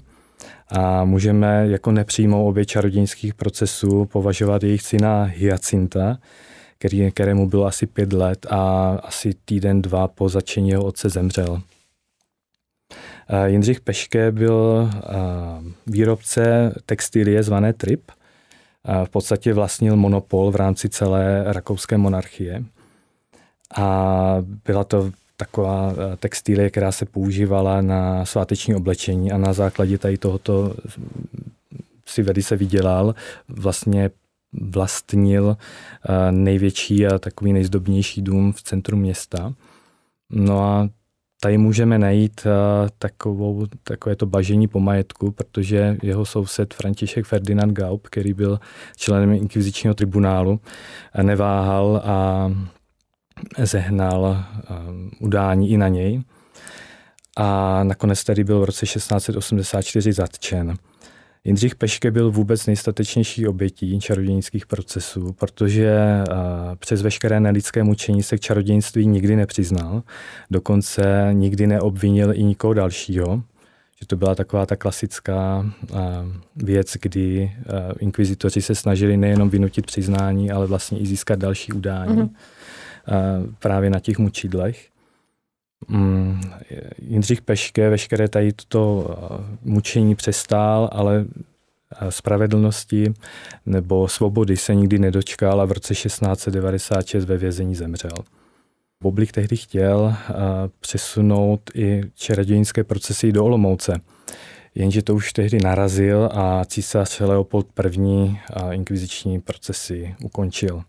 a 0.68 1.04
můžeme 1.04 1.66
jako 1.68 1.92
nepřímou 1.92 2.49
obě 2.49 2.64
čarodějnických 2.64 3.35
procesů 3.35 4.04
považovat 4.04 4.62
jejich 4.62 4.83
syna 4.83 5.23
Hyacinta, 5.23 6.18
který, 6.78 7.11
kterému 7.11 7.49
bylo 7.49 7.66
asi 7.66 7.87
pět 7.87 8.12
let 8.12 8.47
a 8.50 8.88
asi 9.02 9.35
týden, 9.44 9.83
dva 9.83 10.09
po 10.09 10.28
začení 10.28 10.68
jeho 10.68 10.85
otce 10.85 11.09
zemřel. 11.09 11.62
Jindřich 13.47 13.80
Peške 13.80 14.33
byl 14.33 14.90
výrobce 15.87 16.75
textilie 16.87 17.42
zvané 17.42 17.73
Trip. 17.73 18.11
V 19.05 19.09
podstatě 19.09 19.55
vlastnil 19.55 19.97
monopol 19.97 20.50
v 20.50 20.57
rámci 20.57 20.88
celé 20.88 21.45
rakouské 21.47 21.99
monarchie. 21.99 22.64
A 23.76 24.37
byla 24.64 24.85
to 24.85 25.11
taková 25.37 25.93
eh, 25.93 26.17
textilie, 26.17 26.71
která 26.71 26.93
se 26.93 27.07
používala 27.07 27.81
na 27.81 28.25
sváteční 28.25 28.75
oblečení 28.75 29.33
a 29.33 29.38
na 29.38 29.53
základě 29.53 29.99
tady 29.99 30.19
tohoto 30.19 30.75
si 32.07 32.23
velice 32.23 32.57
vydělal. 32.57 33.14
Vlastně 33.49 34.11
vlastnil 34.53 35.57
eh, 35.57 36.33
největší 36.33 37.07
a 37.07 37.19
takový 37.19 37.53
nejzdobnější 37.53 38.23
dům 38.23 38.53
v 38.53 38.62
centru 38.62 38.97
města. 38.97 39.55
No 40.31 40.62
a 40.62 40.88
tady 41.41 41.59
můžeme 41.59 41.99
najít 41.99 42.41
eh, 42.47 42.50
takovou, 42.99 43.67
takové 43.83 44.17
to 44.17 44.26
bažení 44.26 44.69
po 44.69 44.81
majetku, 44.81 45.31
protože 45.31 45.97
jeho 46.03 46.25
soused 46.25 46.75
František 46.75 47.26
Ferdinand 47.26 47.73
Gaup, 47.73 48.07
který 48.07 48.35
byl 48.35 48.61
členem 48.97 49.33
inkvizičního 49.33 49.95
tribunálu, 49.95 50.61
neváhal 51.23 52.03
a 52.05 52.50
zehnal 53.59 54.45
um, 54.88 55.11
udání 55.21 55.71
i 55.71 55.76
na 55.76 55.88
něj. 55.88 56.23
A 57.37 57.81
nakonec 57.85 58.25
tedy 58.25 58.45
byl 58.45 58.61
v 58.61 58.64
roce 58.64 58.87
1684 58.87 60.12
zatčen. 60.12 60.76
Jindřich 61.44 61.74
Peške 61.74 62.10
byl 62.10 62.30
vůbec 62.30 62.66
nejstatečnější 62.66 63.46
obětí 63.46 64.00
čarodějnických 64.00 64.66
procesů, 64.66 65.32
protože 65.32 65.98
přes 66.78 67.02
veškeré 67.02 67.40
nelidské 67.40 67.82
mučení 67.82 68.22
se 68.22 68.36
k 68.36 68.40
čarodějnictví 68.40 69.06
nikdy 69.06 69.36
nepřiznal, 69.36 70.02
dokonce 70.50 71.30
nikdy 71.32 71.66
neobvinil 71.66 72.32
i 72.34 72.42
nikoho 72.42 72.74
dalšího, 72.74 73.42
že 74.00 74.06
to 74.06 74.16
byla 74.16 74.34
taková 74.34 74.66
ta 74.66 74.76
klasická 74.76 75.70
věc, 76.56 76.96
kdy 77.02 77.52
inkvizitoři 77.98 78.62
se 78.62 78.74
snažili 78.74 79.16
nejenom 79.16 79.50
vynutit 79.50 79.86
přiznání, 79.86 80.50
ale 80.50 80.66
vlastně 80.66 80.98
i 80.98 81.06
získat 81.06 81.38
další 81.38 81.72
udání. 81.72 82.16
Mm-hmm 82.16 82.30
právě 83.58 83.90
na 83.90 84.00
těch 84.00 84.18
mučidlech. 84.18 84.88
Mm, 85.88 86.41
Jindřich 86.99 87.43
Peške 87.43 87.91
veškeré 87.91 88.29
tady 88.29 88.53
toto 88.53 89.17
mučení 89.62 90.14
přestál, 90.14 90.88
ale 90.93 91.25
spravedlnosti 92.09 93.14
nebo 93.67 94.09
svobody 94.09 94.57
se 94.57 94.75
nikdy 94.75 94.99
nedočkal 94.99 95.61
a 95.61 95.64
v 95.64 95.73
roce 95.73 95.95
1696 95.95 97.25
ve 97.25 97.38
vězení 97.38 97.75
zemřel. 97.75 98.17
Boblik 99.03 99.33
tehdy 99.33 99.57
chtěl 99.57 100.14
přesunout 100.81 101.61
i 101.75 102.03
čarodějnické 102.14 102.85
procesy 102.85 103.33
do 103.33 103.45
Olomouce, 103.45 104.00
jenže 104.75 105.03
to 105.03 105.14
už 105.14 105.33
tehdy 105.33 105.59
narazil 105.62 106.29
a 106.33 106.64
císař 106.64 107.21
Leopold 107.21 107.67
I. 107.81 108.37
inkviziční 108.73 109.41
procesy 109.41 110.14
ukončil. 110.23 110.83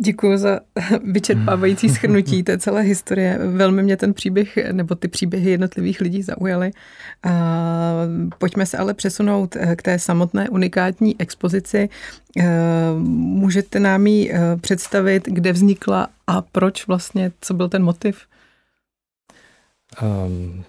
Děkuji 0.00 0.38
za 0.38 0.60
vyčerpávající 1.04 1.88
schrnutí 1.88 2.42
té 2.42 2.58
celé 2.58 2.82
historie. 2.82 3.38
Velmi 3.38 3.82
mě 3.82 3.96
ten 3.96 4.14
příběh 4.14 4.56
nebo 4.72 4.94
ty 4.94 5.08
příběhy 5.08 5.50
jednotlivých 5.50 6.00
lidí 6.00 6.22
zaujaly. 6.22 6.70
Pojďme 8.38 8.66
se 8.66 8.78
ale 8.78 8.94
přesunout 8.94 9.56
eh, 9.56 9.76
k 9.76 9.82
té 9.82 9.98
samotné 9.98 10.48
unikátní 10.48 11.20
expozici. 11.20 11.88
Eh, 12.38 12.44
můžete 13.08 13.80
nám 13.80 14.06
ji 14.06 14.32
eh, 14.32 14.56
představit, 14.56 15.22
kde 15.26 15.52
vznikla 15.52 16.08
a 16.26 16.42
proč 16.42 16.86
vlastně, 16.86 17.32
co 17.40 17.54
byl 17.54 17.68
ten 17.68 17.82
motiv? 17.82 18.26
Um, 20.02 20.64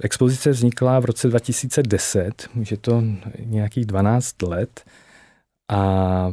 expozice 0.00 0.50
vznikla 0.50 1.00
v 1.00 1.04
roce 1.04 1.28
2010, 1.28 2.48
už 2.54 2.70
je 2.70 2.76
to 2.76 3.04
nějakých 3.44 3.86
12 3.86 4.42
let 4.42 4.84
a 5.72 6.32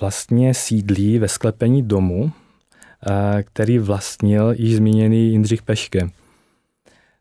vlastně 0.00 0.54
sídlí 0.54 1.18
ve 1.18 1.28
sklepení 1.28 1.82
domu, 1.82 2.32
eh, 2.32 3.42
který 3.42 3.78
vlastnil 3.78 4.54
již 4.58 4.76
zmíněný 4.76 5.30
Jindřich 5.30 5.62
Peške. 5.62 6.10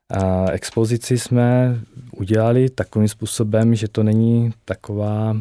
A 0.10 0.52
expozici 0.52 1.18
jsme 1.18 1.80
udělali 2.18 2.70
takovým 2.70 3.08
způsobem, 3.08 3.76
že 3.76 3.88
to 3.88 4.04
není 4.04 4.52
taková 4.66 5.38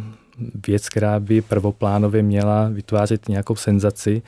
věc, 0.66 0.88
která 0.88 1.20
by 1.20 1.40
prvoplánově 1.40 2.22
měla 2.22 2.68
vytvářet 2.68 3.28
nějakou 3.28 3.56
senzaci, 3.56 4.22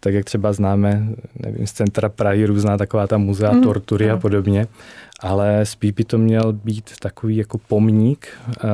tak 0.00 0.14
jak 0.14 0.24
třeba 0.24 0.52
známe, 0.52 1.08
nevím, 1.38 1.66
z 1.66 1.72
centra 1.72 2.08
Prahy 2.08 2.46
různá 2.46 2.76
taková 2.76 3.06
ta 3.06 3.18
muzea, 3.18 3.52
mm, 3.52 3.62
tortury 3.62 4.06
mm. 4.06 4.12
a 4.12 4.16
podobně, 4.16 4.66
ale 5.20 5.66
spíš 5.66 5.90
by 5.90 6.04
to 6.04 6.18
měl 6.18 6.52
být 6.52 6.90
takový 7.00 7.36
jako 7.36 7.58
pomník 7.58 8.28
uh, 8.46 8.70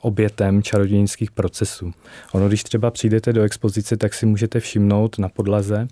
obětem 0.00 0.62
čarodějnických 0.62 1.30
procesů. 1.30 1.92
Ono, 2.32 2.48
když 2.48 2.64
třeba 2.64 2.90
přijdete 2.90 3.32
do 3.32 3.42
expozice, 3.42 3.96
tak 3.96 4.14
si 4.14 4.26
můžete 4.26 4.60
všimnout 4.60 5.18
na 5.18 5.28
podlaze, 5.28 5.88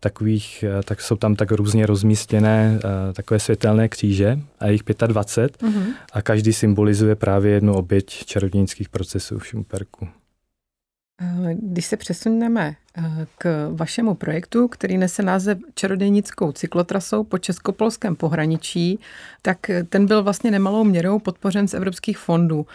takových, 0.00 0.64
eh, 0.68 0.82
tak 0.82 1.00
jsou 1.00 1.16
tam 1.16 1.36
tak 1.36 1.52
různě 1.52 1.86
rozmístěné 1.86 2.78
eh, 2.78 3.12
takové 3.12 3.40
světelné 3.40 3.88
kříže 3.88 4.38
a 4.60 4.68
jich 4.68 4.82
25 5.06 5.62
mm-hmm. 5.62 5.86
a 6.12 6.22
každý 6.22 6.52
symbolizuje 6.52 7.14
právě 7.14 7.52
jednu 7.52 7.74
oběť 7.74 8.24
čarodějnických 8.24 8.88
procesů 8.88 9.38
v 9.38 9.46
Šumperku. 9.46 10.08
Když 11.62 11.86
se 11.86 11.96
přesuneme 11.96 12.74
k 13.38 13.70
vašemu 13.72 14.14
projektu, 14.14 14.68
který 14.68 14.98
nese 14.98 15.22
název 15.22 15.58
Čarodějnickou 15.74 16.52
cyklotrasou 16.52 17.24
po 17.24 17.38
českopolském 17.38 18.16
pohraničí, 18.16 19.00
tak 19.42 19.70
ten 19.88 20.06
byl 20.06 20.22
vlastně 20.22 20.50
nemalou 20.50 20.84
měrou 20.84 21.18
podpořen 21.18 21.68
z 21.68 21.74
evropských 21.74 22.18
fondů, 22.18 22.66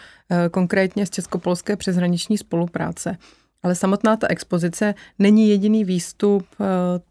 konkrétně 0.52 1.06
z 1.06 1.10
Českopolské 1.10 1.76
přeshraniční 1.76 2.38
spolupráce. 2.38 3.18
Ale 3.64 3.76
samotná 3.76 4.18
ta 4.18 4.28
expozice 4.30 4.94
není 5.20 5.50
jediný 5.50 5.86
výstup 5.86 6.46
eh, 6.62 6.66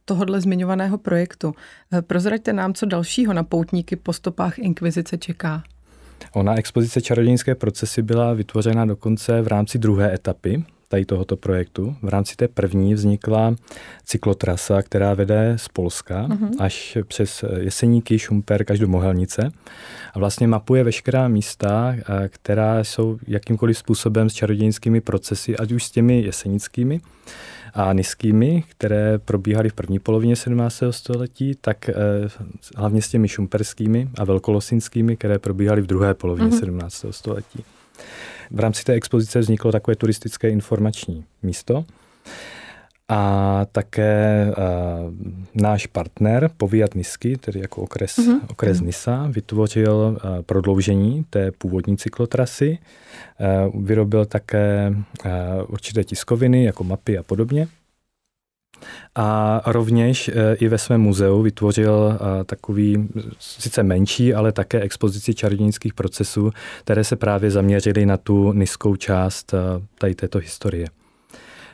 tohodle 0.05 0.41
zmiňovaného 0.41 0.99
projektu. 0.99 1.55
Eh, 1.93 2.03
prozraďte 2.03 2.53
nám, 2.53 2.75
co 2.75 2.87
dalšího 2.87 3.33
na 3.33 3.43
poutníky 3.43 3.97
po 3.97 4.13
stopách 4.13 4.59
inkvizice 4.59 5.19
čeká. 5.19 5.63
Ona 6.33 6.59
expozice 6.59 7.01
čarodějnické 7.01 7.55
procesy 7.55 8.03
byla 8.03 8.33
vytvořena 8.33 8.85
dokonce 8.85 9.43
v 9.43 9.47
rámci 9.47 9.79
druhé 9.79 10.15
etapy 10.15 10.65
tady 10.91 11.05
tohoto 11.05 11.37
projektu. 11.37 11.97
V 12.03 12.09
rámci 12.09 12.37
té 12.37 12.49
první 12.49 12.95
vznikla 12.95 13.55
cyklotrasa, 14.05 14.83
která 14.83 15.15
vede 15.15 15.55
z 15.57 15.69
Polska 15.69 16.29
uh-huh. 16.29 16.51
až 16.59 16.99
přes 17.07 17.45
Jeseníky, 17.59 18.19
Šumperk 18.19 18.71
až 18.71 18.79
do 18.79 18.89
Mohelnice 18.89 19.51
a 20.15 20.19
vlastně 20.19 20.49
mapuje 20.49 20.85
veškerá 20.85 21.29
místa, 21.29 21.95
která 22.29 22.85
jsou 22.85 23.19
jakýmkoliv 23.27 23.79
způsobem 23.79 24.31
s 24.31 24.35
čarodějnickými 24.35 25.01
procesy, 25.01 25.57
ať 25.57 25.73
už 25.73 25.85
s 25.85 25.91
těmi 25.91 26.23
jesenickými, 26.23 27.01
a 27.75 27.93
niskými, 27.93 28.65
které 28.69 29.19
probíhaly 29.19 29.69
v 29.69 29.75
první 29.75 29.99
polovině 29.99 30.37
17. 30.37 30.83
století, 30.91 31.55
tak 31.61 31.89
eh, 31.89 31.95
hlavně 32.77 33.03
s 33.03 33.09
těmi 33.09 33.29
šumperskými 33.29 34.09
a 34.19 34.25
velkolosinskými, 34.25 35.17
které 35.17 35.39
probíhaly 35.39 35.83
v 35.83 35.87
druhé 35.87 36.15
polovině 36.15 36.49
mm-hmm. 36.49 36.61
17. 36.61 37.05
století. 37.11 37.65
V 38.51 38.61
rámci 38.61 38.85
té 38.85 38.93
expozice 38.93 39.39
vzniklo 39.39 39.73
takové 39.73 39.97
turistické 39.97 40.51
informační 40.51 41.25
místo. 41.43 41.85
A 43.13 43.67
také 43.73 44.47
uh, 44.49 45.15
náš 45.55 45.87
partner 45.87 46.51
Poviat 46.57 46.95
Nisky, 46.95 47.37
tedy 47.37 47.61
jako 47.61 47.83
okres, 47.83 48.19
mm-hmm. 48.19 48.41
okres 48.51 48.81
Nisa, 48.81 49.27
vytvořil 49.31 49.97
uh, 49.97 50.43
prodloužení 50.43 51.25
té 51.31 51.51
původní 51.51 51.97
cyklotrasy. 51.97 52.79
Uh, 53.69 53.83
vyrobil 53.83 54.25
také 54.25 54.93
uh, 55.25 55.31
určité 55.69 56.05
tiskoviny, 56.05 56.65
jako 56.65 56.85
mapy 56.85 57.19
a 57.19 57.23
podobně. 57.23 57.69
A 59.15 59.61
rovněž 59.67 60.29
e, 60.29 60.55
i 60.55 60.69
ve 60.69 60.79
svém 60.79 61.01
muzeu 61.01 61.43
vytvořil 61.43 62.19
e, 62.41 62.45
takový, 62.45 63.09
sice 63.39 63.83
menší, 63.83 64.35
ale 64.35 64.53
také 64.53 64.81
expozici 64.81 65.35
čarodějnických 65.35 65.95
procesů, 65.95 66.51
které 66.85 67.05
se 67.05 67.17
právě 67.17 67.51
zaměřily 67.51 68.07
na 68.07 68.17
tu 68.17 68.53
nízkou 68.53 68.97
část 68.97 69.55
e, 69.55 69.59
tady 69.99 70.15
této 70.15 70.39
historie. 70.39 70.87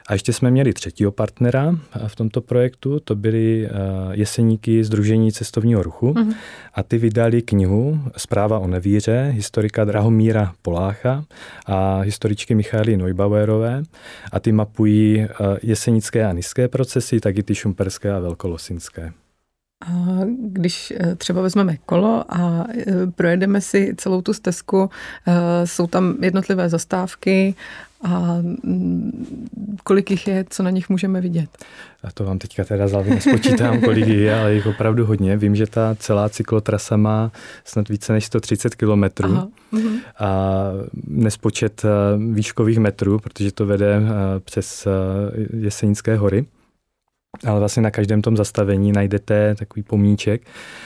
A 0.09 0.13
ještě 0.13 0.33
jsme 0.33 0.51
měli 0.51 0.73
třetího 0.73 1.13
partnera 1.13 1.77
v 2.07 2.17
tomto 2.17 2.41
projektu, 2.41 3.01
to 3.01 3.15
byly 3.15 3.69
jeseníky 4.13 4.85
Združení 4.85 5.33
cestovního 5.33 5.83
ruchu 5.83 6.13
mm-hmm. 6.13 6.35
A 6.77 6.83
ty 6.83 6.99
vydali 6.99 7.43
knihu 7.43 8.01
Zpráva 8.17 8.59
o 8.59 8.67
nevíře 8.67 9.31
historika 9.35 9.85
Drahomíra 9.85 10.53
Polácha 10.63 11.25
a 11.67 12.01
historičky 12.01 12.55
Michaly 12.55 12.97
Neubauerové 12.97 13.83
a 14.33 14.41
ty 14.41 14.53
mapují 14.53 15.27
jesenické 15.63 16.27
a 16.27 16.33
nízké 16.33 16.69
procesy, 16.69 17.21
tak 17.21 17.39
i 17.39 17.43
ty 17.43 17.55
šumperské 17.55 18.13
a 18.13 18.19
velkolosinské. 18.19 19.13
A 19.85 20.21
když 20.39 20.91
e, 20.91 21.15
třeba 21.15 21.43
vezmeme 21.43 21.77
kolo 21.77 22.25
a 22.29 22.67
e, 22.75 22.85
projedeme 23.07 23.61
si 23.61 23.95
celou 23.97 24.23
tu 24.23 24.33
stezku, 24.33 24.91
jsou 25.65 25.87
tam 25.87 26.17
jednotlivé 26.23 26.69
zastávky 26.69 27.55
a 28.03 28.37
mm, 28.41 29.27
kolik 29.85 30.11
jich 30.11 30.27
je, 30.27 30.45
co 30.51 30.63
na 30.63 30.71
nich 30.71 30.89
můžeme 30.89 31.21
vidět? 31.21 31.51
A 32.05 32.13
to 32.13 32.25
vám 32.25 32.39
teďka 32.39 32.65
teda 32.65 32.89
závě 32.89 33.15
nespočítám, 33.15 33.81
kolik 33.81 34.07
je, 34.07 34.41
ale 34.41 34.55
jich 34.55 34.67
opravdu 34.67 35.07
hodně. 35.07 35.37
Vím, 35.37 35.57
že 35.57 35.67
ta 35.67 35.97
celá 35.99 36.29
cyklotrasa 36.29 36.97
má 36.97 37.33
snad 37.65 37.89
více 37.89 38.13
než 38.13 38.25
130 38.25 38.75
kilometrů 38.75 39.51
mhm. 39.73 39.99
a 40.19 40.53
nespočet 41.07 41.83
výškových 42.33 42.79
metrů, 42.79 43.19
protože 43.19 43.53
to 43.53 43.67
vede 43.67 44.01
přes 44.45 44.89
Jesenické 45.53 46.17
hory 46.17 46.47
ale 47.47 47.59
vlastně 47.59 47.83
na 47.83 47.91
každém 47.91 48.23
tom 48.23 48.37
zastavení 48.37 48.93
najdete 48.93 49.55
takový 49.55 49.83
pomníček. 49.83 50.43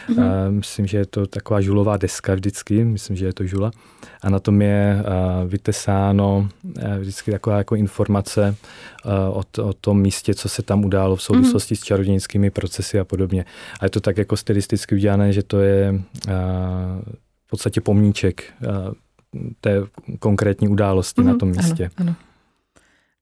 Mm-hmm. 0.09 0.47
Uh, 0.49 0.55
myslím, 0.55 0.87
že 0.87 0.99
je 0.99 1.07
to 1.07 1.27
taková 1.27 1.61
žulová 1.61 1.97
deska 1.97 2.35
vždycky, 2.35 2.85
myslím, 2.85 3.17
že 3.17 3.27
je 3.27 3.33
to 3.33 3.47
žula. 3.47 3.71
A 4.23 4.31
na 4.31 4.39
tom 4.39 4.63
je 4.63 4.97
uh, 4.99 5.51
vytesáno 5.51 6.49
uh, 6.63 6.99
vždycky 6.99 7.31
taková 7.31 7.59
jako 7.59 7.77
informace 7.77 8.57
o, 9.33 9.43
o 9.63 9.73
tom 9.73 10.01
místě, 10.01 10.35
co 10.35 10.49
se 10.49 10.63
tam 10.63 10.85
událo 10.85 11.17
v 11.17 11.23
souvislosti 11.23 11.75
mm-hmm. 11.75 11.81
s 11.81 11.85
čarodějnickými 11.85 12.51
procesy 12.51 12.99
a 12.99 13.05
podobně. 13.05 13.45
A 13.81 13.85
je 13.85 13.91
to 13.91 14.01
tak 14.01 14.19
jako 14.19 14.37
stylisticky 14.37 14.95
udělané, 14.95 15.33
že 15.33 15.43
to 15.43 15.61
je 15.61 16.01
v 17.47 17.51
podstatě 17.51 17.81
pomníček 17.81 18.45
té 19.61 19.83
konkrétní 20.19 20.69
události 20.69 21.21
mm-hmm. 21.21 21.25
na 21.25 21.37
tom 21.37 21.49
místě. 21.49 21.91
Ano, 21.97 22.09
ano. 22.09 22.30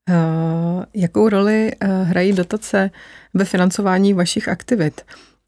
Eh, 0.08 0.86
jakou 0.94 1.28
roli 1.28 1.70
eh, 1.80 2.02
hrají 2.02 2.32
dotace 2.32 2.90
ve 3.34 3.44
financování 3.44 4.14
vašich 4.14 4.48
aktivit 4.48 5.00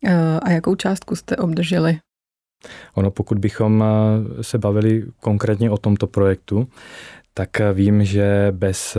eh, 0.07 0.41
a 0.43 0.51
jakou 0.51 0.75
částku 0.75 1.17
jste 1.17 1.37
obdrželi? 1.37 1.99
Ono, 2.95 3.11
pokud 3.11 3.39
bychom 3.39 3.85
se 4.41 4.59
bavili 4.59 5.05
konkrétně 5.21 5.71
o 5.71 5.79
tomto 5.79 6.07
projektu, 6.07 6.69
tak 7.35 7.49
vím, 7.73 8.05
že 8.05 8.49
bez 8.51 8.97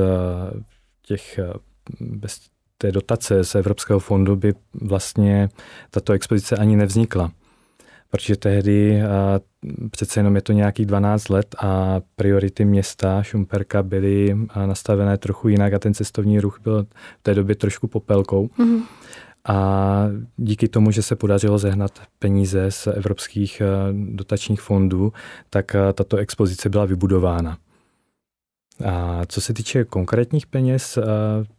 těch 1.01 1.39
bez 1.99 2.39
té 2.77 2.91
dotace 2.91 3.43
z 3.43 3.55
Evropského 3.55 3.99
fondu 3.99 4.35
by 4.35 4.53
vlastně 4.73 5.49
tato 5.91 6.13
expozice 6.13 6.55
ani 6.55 6.75
nevznikla 6.75 7.31
protože 8.11 8.35
tehdy 8.35 9.01
a, 9.01 9.39
přece 9.91 10.19
jenom 10.19 10.35
je 10.35 10.41
to 10.41 10.53
nějakých 10.53 10.85
12 10.85 11.29
let 11.29 11.55
a 11.59 12.01
priority 12.15 12.65
města 12.65 13.23
Šumperka 13.23 13.83
byly 13.83 14.37
nastavené 14.65 15.17
trochu 15.17 15.47
jinak 15.47 15.73
a 15.73 15.79
ten 15.79 15.93
cestovní 15.93 16.39
ruch 16.39 16.59
byl 16.63 16.83
v 17.19 17.23
té 17.23 17.33
době 17.33 17.55
trošku 17.55 17.87
popelkou. 17.87 18.47
Mm-hmm. 18.47 18.81
A 19.47 20.07
díky 20.37 20.67
tomu, 20.67 20.91
že 20.91 21.01
se 21.01 21.15
podařilo 21.15 21.57
zehnat 21.57 22.01
peníze 22.19 22.71
z 22.71 22.87
evropských 22.87 23.61
dotačních 24.09 24.61
fondů, 24.61 25.13
tak 25.49 25.75
tato 25.93 26.17
expozice 26.17 26.69
byla 26.69 26.85
vybudována. 26.85 27.57
A 28.85 29.21
co 29.27 29.41
se 29.41 29.53
týče 29.53 29.83
konkrétních 29.83 30.47
peněz, 30.47 30.97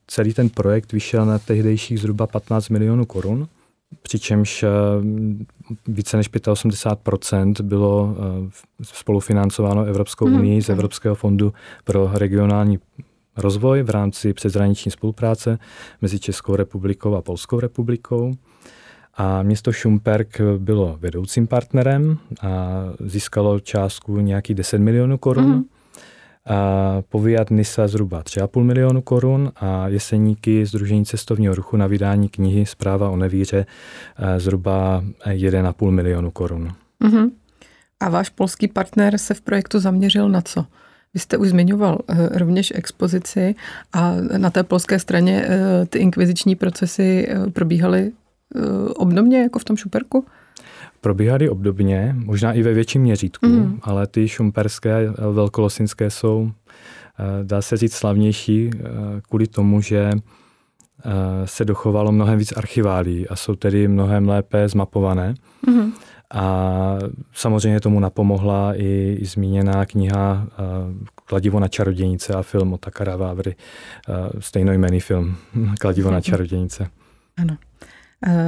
celý 0.06 0.34
ten 0.34 0.48
projekt 0.48 0.92
vyšel 0.92 1.26
na 1.26 1.38
tehdejších 1.38 2.00
zhruba 2.00 2.26
15 2.26 2.68
milionů 2.68 3.06
korun 3.06 3.48
přičemž 4.02 4.62
eh, 4.62 4.68
více 5.88 6.16
než 6.16 6.30
85% 6.30 7.62
bylo 7.62 8.16
eh, 8.16 8.50
spolufinancováno 8.82 9.84
Evropskou 9.84 10.28
mm. 10.28 10.34
unii 10.34 10.62
z 10.62 10.68
Evropského 10.68 11.14
fondu 11.14 11.52
pro 11.84 12.10
regionální 12.14 12.78
rozvoj 13.36 13.82
v 13.82 13.90
rámci 13.90 14.32
přeshraniční 14.32 14.90
spolupráce 14.90 15.58
mezi 16.02 16.18
Českou 16.18 16.56
republikou 16.56 17.14
a 17.14 17.22
Polskou 17.22 17.60
republikou. 17.60 18.32
A 19.14 19.42
město 19.42 19.72
Šumperk 19.72 20.40
bylo 20.58 20.96
vedoucím 21.00 21.46
partnerem 21.46 22.18
a 22.42 22.68
získalo 23.00 23.60
částku 23.60 24.20
nějakých 24.20 24.56
10 24.56 24.78
milionů 24.78 25.18
korun. 25.18 25.44
Mm. 25.44 25.64
A 26.46 27.02
povíjat 27.08 27.50
Nisa 27.50 27.88
zhruba 27.88 28.22
3,5 28.22 28.62
milionu 28.62 29.02
korun 29.02 29.52
a 29.56 29.88
Jeseníky 29.88 30.66
Združení 30.66 31.04
cestovního 31.04 31.54
ruchu 31.54 31.76
na 31.76 31.86
vydání 31.86 32.28
knihy 32.28 32.66
Zpráva 32.66 33.10
o 33.10 33.16
nevíře 33.16 33.66
eh, 34.18 34.40
zhruba 34.40 35.04
1,5 35.26 35.90
milionu 35.90 36.30
korun. 36.30 36.74
Uh-huh. 37.04 37.30
A 38.00 38.08
váš 38.08 38.28
polský 38.28 38.68
partner 38.68 39.18
se 39.18 39.34
v 39.34 39.40
projektu 39.40 39.80
zaměřil 39.80 40.28
na 40.28 40.40
co? 40.40 40.66
Vy 41.14 41.20
jste 41.20 41.36
už 41.36 41.48
zmiňoval 41.48 41.98
uh, 42.06 42.16
rovněž 42.38 42.72
expozici 42.74 43.54
a 43.92 44.14
na 44.36 44.50
té 44.50 44.62
polské 44.62 44.98
straně 44.98 45.46
uh, 45.46 45.86
ty 45.86 45.98
inkviziční 45.98 46.56
procesy 46.56 47.28
probíhaly 47.52 48.12
obdobně 48.96 49.42
jako 49.42 49.58
v 49.58 49.64
tom 49.64 49.76
Šuperku? 49.76 50.26
Probíhaly 51.02 51.48
obdobně, 51.48 52.16
možná 52.18 52.52
i 52.52 52.62
ve 52.62 52.72
větším 52.72 53.02
měřítku, 53.02 53.46
mm. 53.46 53.78
ale 53.82 54.06
ty 54.06 54.28
šumperské 54.28 55.10
velkolosinské 55.32 56.10
jsou, 56.10 56.50
dá 57.42 57.62
se 57.62 57.76
říct, 57.76 57.94
slavnější 57.94 58.70
kvůli 59.28 59.46
tomu, 59.46 59.80
že 59.80 60.10
se 61.44 61.64
dochovalo 61.64 62.12
mnohem 62.12 62.38
víc 62.38 62.52
archiválí 62.56 63.28
a 63.28 63.36
jsou 63.36 63.54
tedy 63.54 63.88
mnohem 63.88 64.28
lépe 64.28 64.68
zmapované. 64.68 65.34
Mm. 65.66 65.92
A 66.34 66.98
samozřejmě 67.32 67.80
tomu 67.80 68.00
napomohla 68.00 68.74
i, 68.74 69.16
i 69.20 69.24
zmíněná 69.26 69.86
kniha 69.86 70.46
Kladivo 71.14 71.60
na 71.60 71.68
čarodějnice 71.68 72.32
a 72.34 72.42
film 72.42 72.72
o 72.72 72.78
Takara 72.78 73.16
Vávry, 73.16 73.54
stejnojmený 74.38 75.00
film 75.00 75.36
Kladivo 75.80 76.10
na 76.10 76.20
čarodějnice. 76.20 76.88
Ano. 77.36 77.56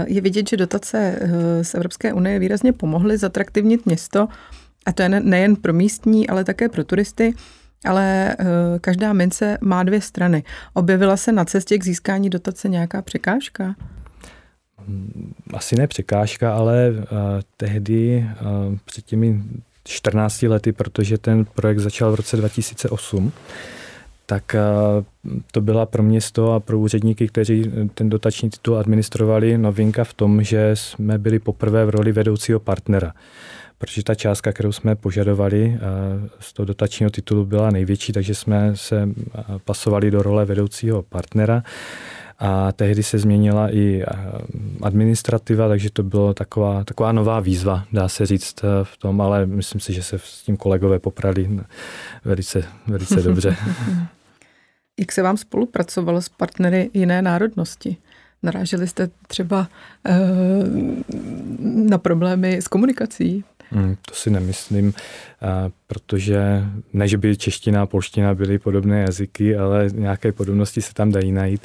Je 0.07 0.21
vidět, 0.21 0.49
že 0.49 0.57
dotace 0.57 1.19
eh, 1.21 1.65
z 1.65 1.75
Evropské 1.75 2.13
unie 2.13 2.39
výrazně 2.39 2.73
pomohly 2.73 3.19
zatraktivnit 3.19 3.87
město, 3.87 4.29
a 4.87 4.93
to 4.93 5.03
je 5.03 5.09
nejen 5.09 5.57
pro 5.57 5.73
místní, 5.73 6.29
ale 6.29 6.45
také 6.45 6.69
pro 6.69 6.85
turisty, 6.85 7.35
ale 7.85 8.37
eh, 8.39 8.45
každá 8.81 9.13
mince 9.13 9.59
má 9.61 9.83
dvě 9.83 10.01
strany. 10.01 10.45
Objevila 10.75 11.17
se 11.17 11.33
na 11.33 11.45
cestě 11.45 11.79
k 11.79 11.85
získání 11.85 12.31
dotace 12.31 12.69
nějaká 12.69 13.03
překážka? 13.03 13.75
asi 15.55 15.77
ne 15.77 15.87
překážka, 15.87 16.55
ale 16.55 16.93
tehdy 17.57 18.27
před 18.85 19.05
těmi 19.05 19.43
14 19.85 20.43
lety, 20.43 20.73
protože 20.73 21.19
ten 21.19 21.45
projekt 21.45 21.79
začal 21.79 22.13
v 22.13 22.15
roce 22.15 22.37
2008, 22.37 23.33
tak 24.27 24.57
uh, 24.57 25.05
to 25.53 25.61
byla 25.61 25.87
pro 25.87 26.03
město 26.03 26.53
a 26.53 26.61
pro 26.61 26.79
úředníky, 26.79 27.29
kteří 27.29 27.73
ten 27.95 28.09
dotační 28.09 28.51
titul 28.51 28.79
administrovali, 28.79 29.59
novinka 29.59 30.05
v 30.05 30.15
tom, 30.15 30.43
že 30.43 30.71
jsme 30.75 31.19
byli 31.19 31.39
poprvé 31.39 31.85
v 31.85 31.91
roli 31.91 32.13
vedoucího 32.13 32.61
partnera. 32.61 33.13
Protože 33.79 34.05
ta 34.05 34.15
částka, 34.15 34.53
kterou 34.53 34.73
jsme 34.73 34.95
požadovali 34.95 35.79
z 36.41 36.53
toho 36.53 36.67
dotačního 36.67 37.11
titulu, 37.11 37.45
byla 37.45 37.71
největší, 37.71 38.13
takže 38.13 38.35
jsme 38.35 38.73
se 38.75 39.09
pasovali 39.65 40.11
do 40.11 40.23
role 40.23 40.45
vedoucího 40.45 41.03
partnera. 41.03 41.63
A 42.39 42.73
tehdy 42.73 43.03
se 43.03 43.19
změnila 43.19 43.69
i 43.71 44.03
eh, 44.03 44.07
administrativa, 44.83 45.69
takže 45.69 45.91
to 45.91 46.03
bylo 46.03 46.35
taková, 46.35 46.85
taková 46.85 47.13
nová 47.13 47.41
výzva, 47.41 47.85
dá 47.93 48.09
se 48.09 48.27
říct 48.27 48.65
eh, 48.65 48.67
v 48.83 48.97
tom, 48.97 49.21
ale 49.21 49.47
myslím 49.47 49.81
si, 49.81 49.93
že 49.93 50.03
se 50.03 50.19
s 50.19 50.43
tím 50.43 50.57
kolegové 50.57 50.99
poprali 50.99 51.61
velice, 52.25 52.65
velice 52.87 53.15
dobře. 53.23 53.57
Jak 55.01 55.13
se 55.13 55.23
vám 55.23 55.37
spolupracovalo 55.37 56.23
s 56.23 56.29
partnery 56.29 56.91
jiné 56.95 57.23
národnosti? 57.23 57.97
Naráželi 58.43 58.89
jste 58.89 59.11
třeba 59.27 59.69
e, 60.07 60.19
na 61.63 61.99
problémy 61.99 62.57
s 62.57 62.69
komunikací? 62.69 63.45
Hmm, 63.71 63.97
to 64.09 64.15
si 64.15 64.31
nemyslím, 64.31 64.95
protože 65.87 66.65
ne, 66.93 67.09
že 67.09 67.19
by 67.19 67.37
čeština 67.37 67.83
a 67.83 67.87
polština 67.87 68.35
byly 68.35 68.59
podobné 68.59 69.01
jazyky, 69.01 69.57
ale 69.57 69.89
nějaké 69.93 70.33
podobnosti 70.33 70.83
se 70.83 70.95
tam 70.95 71.13
dají 71.13 71.33
najít. 71.33 71.61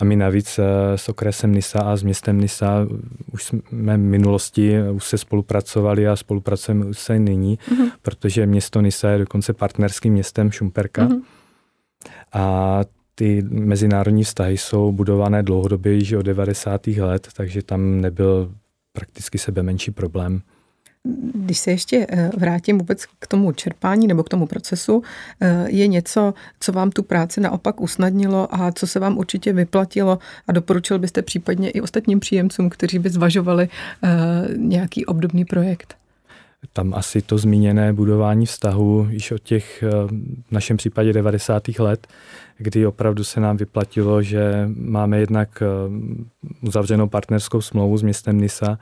A 0.00 0.04
my 0.04 0.16
navíc 0.16 0.60
s 0.96 1.08
okresem 1.08 1.54
Nisa 1.54 1.78
a 1.80 1.96
s 1.96 2.02
městem 2.02 2.40
Nisa 2.40 2.86
už 3.32 3.44
jsme 3.44 3.96
v 3.96 4.00
minulosti 4.00 4.74
už 4.92 5.04
se 5.04 5.18
spolupracovali 5.18 6.08
a 6.08 6.16
spolupracujeme 6.16 6.84
už 6.84 6.98
se 6.98 7.18
nyní, 7.18 7.58
mm-hmm. 7.58 7.90
protože 8.02 8.46
město 8.46 8.80
Nisa 8.80 9.10
je 9.10 9.18
dokonce 9.18 9.52
partnerským 9.52 10.12
městem 10.12 10.50
Šumperka. 10.50 11.08
Mm-hmm. 11.08 11.22
A 12.32 12.80
ty 13.14 13.42
mezinárodní 13.50 14.24
vztahy 14.24 14.58
jsou 14.58 14.92
budované 14.92 15.42
dlouhodobě 15.42 15.92
již 15.92 16.12
od 16.12 16.22
90. 16.22 16.86
let, 16.86 17.28
takže 17.36 17.62
tam 17.62 18.00
nebyl 18.00 18.52
prakticky 18.92 19.38
sebe 19.38 19.62
menší 19.62 19.90
problém. 19.90 20.42
Když 21.34 21.58
se 21.58 21.70
ještě 21.70 22.06
eh, 22.08 22.30
vrátím 22.36 22.78
vůbec 22.78 23.06
k 23.18 23.26
tomu 23.26 23.52
čerpání 23.52 24.06
nebo 24.06 24.22
k 24.22 24.28
tomu 24.28 24.46
procesu, 24.46 25.02
eh, 25.40 25.66
je 25.70 25.86
něco, 25.86 26.34
co 26.60 26.72
vám 26.72 26.90
tu 26.90 27.02
práci 27.02 27.40
naopak 27.40 27.80
usnadnilo 27.80 28.54
a 28.54 28.72
co 28.72 28.86
se 28.86 29.00
vám 29.00 29.18
určitě 29.18 29.52
vyplatilo 29.52 30.18
a 30.48 30.52
doporučil 30.52 30.98
byste 30.98 31.22
případně 31.22 31.70
i 31.70 31.80
ostatním 31.80 32.20
příjemcům, 32.20 32.70
kteří 32.70 32.98
by 32.98 33.10
zvažovali 33.10 33.68
eh, 34.02 34.08
nějaký 34.56 35.06
obdobný 35.06 35.44
projekt? 35.44 35.96
Tam 36.72 36.94
asi 36.94 37.22
to 37.22 37.38
zmíněné 37.38 37.92
budování 37.92 38.46
vztahu 38.46 39.06
již 39.10 39.32
od 39.32 39.42
těch 39.42 39.84
v 40.48 40.52
našem 40.52 40.76
případě 40.76 41.12
90. 41.12 41.68
let, 41.78 42.06
kdy 42.58 42.86
opravdu 42.86 43.24
se 43.24 43.40
nám 43.40 43.56
vyplatilo, 43.56 44.22
že 44.22 44.70
máme 44.76 45.20
jednak 45.20 45.62
eh, 45.62 45.66
uzavřenou 46.60 47.08
partnerskou 47.08 47.60
smlouvu 47.60 47.98
s 47.98 48.02
městem 48.02 48.40
Nisa, 48.40 48.78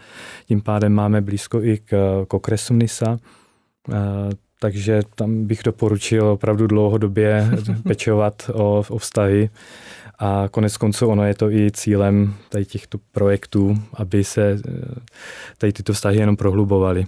tím 0.46 0.60
pádem 0.60 0.92
máme 0.92 1.20
blízko 1.20 1.62
i 1.62 1.78
k, 1.78 2.24
k 2.28 2.34
okresu 2.34 2.74
Nisa, 2.74 3.18
eh, 3.92 3.94
takže 4.58 5.02
tam 5.14 5.44
bych 5.46 5.60
doporučil 5.64 6.26
opravdu 6.26 6.66
dlouhodobě 6.66 7.50
pečovat 7.82 8.50
o, 8.54 8.84
o 8.88 8.98
vztahy. 8.98 9.50
A 10.18 10.48
konec 10.50 10.76
konců 10.76 11.06
ono 11.06 11.24
je 11.24 11.34
to 11.34 11.50
i 11.50 11.70
cílem 11.70 12.34
tady 12.48 12.64
těchto 12.64 12.98
projektů, 13.12 13.78
aby 13.94 14.24
se 14.24 14.50
eh, 14.50 14.60
tady 15.58 15.72
tyto 15.72 15.92
vztahy 15.92 16.16
jenom 16.16 16.36
prohlubovaly. 16.36 17.06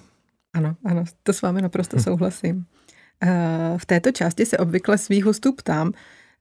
Ano, 0.54 0.76
ano, 0.84 1.04
to 1.22 1.32
s 1.32 1.42
vámi 1.42 1.62
naprosto 1.62 1.98
souhlasím. 2.02 2.66
V 3.76 3.86
této 3.86 4.12
části 4.12 4.46
se 4.46 4.58
obvykle 4.58 4.98
svých 4.98 5.24
hostů 5.24 5.52
ptám, 5.52 5.92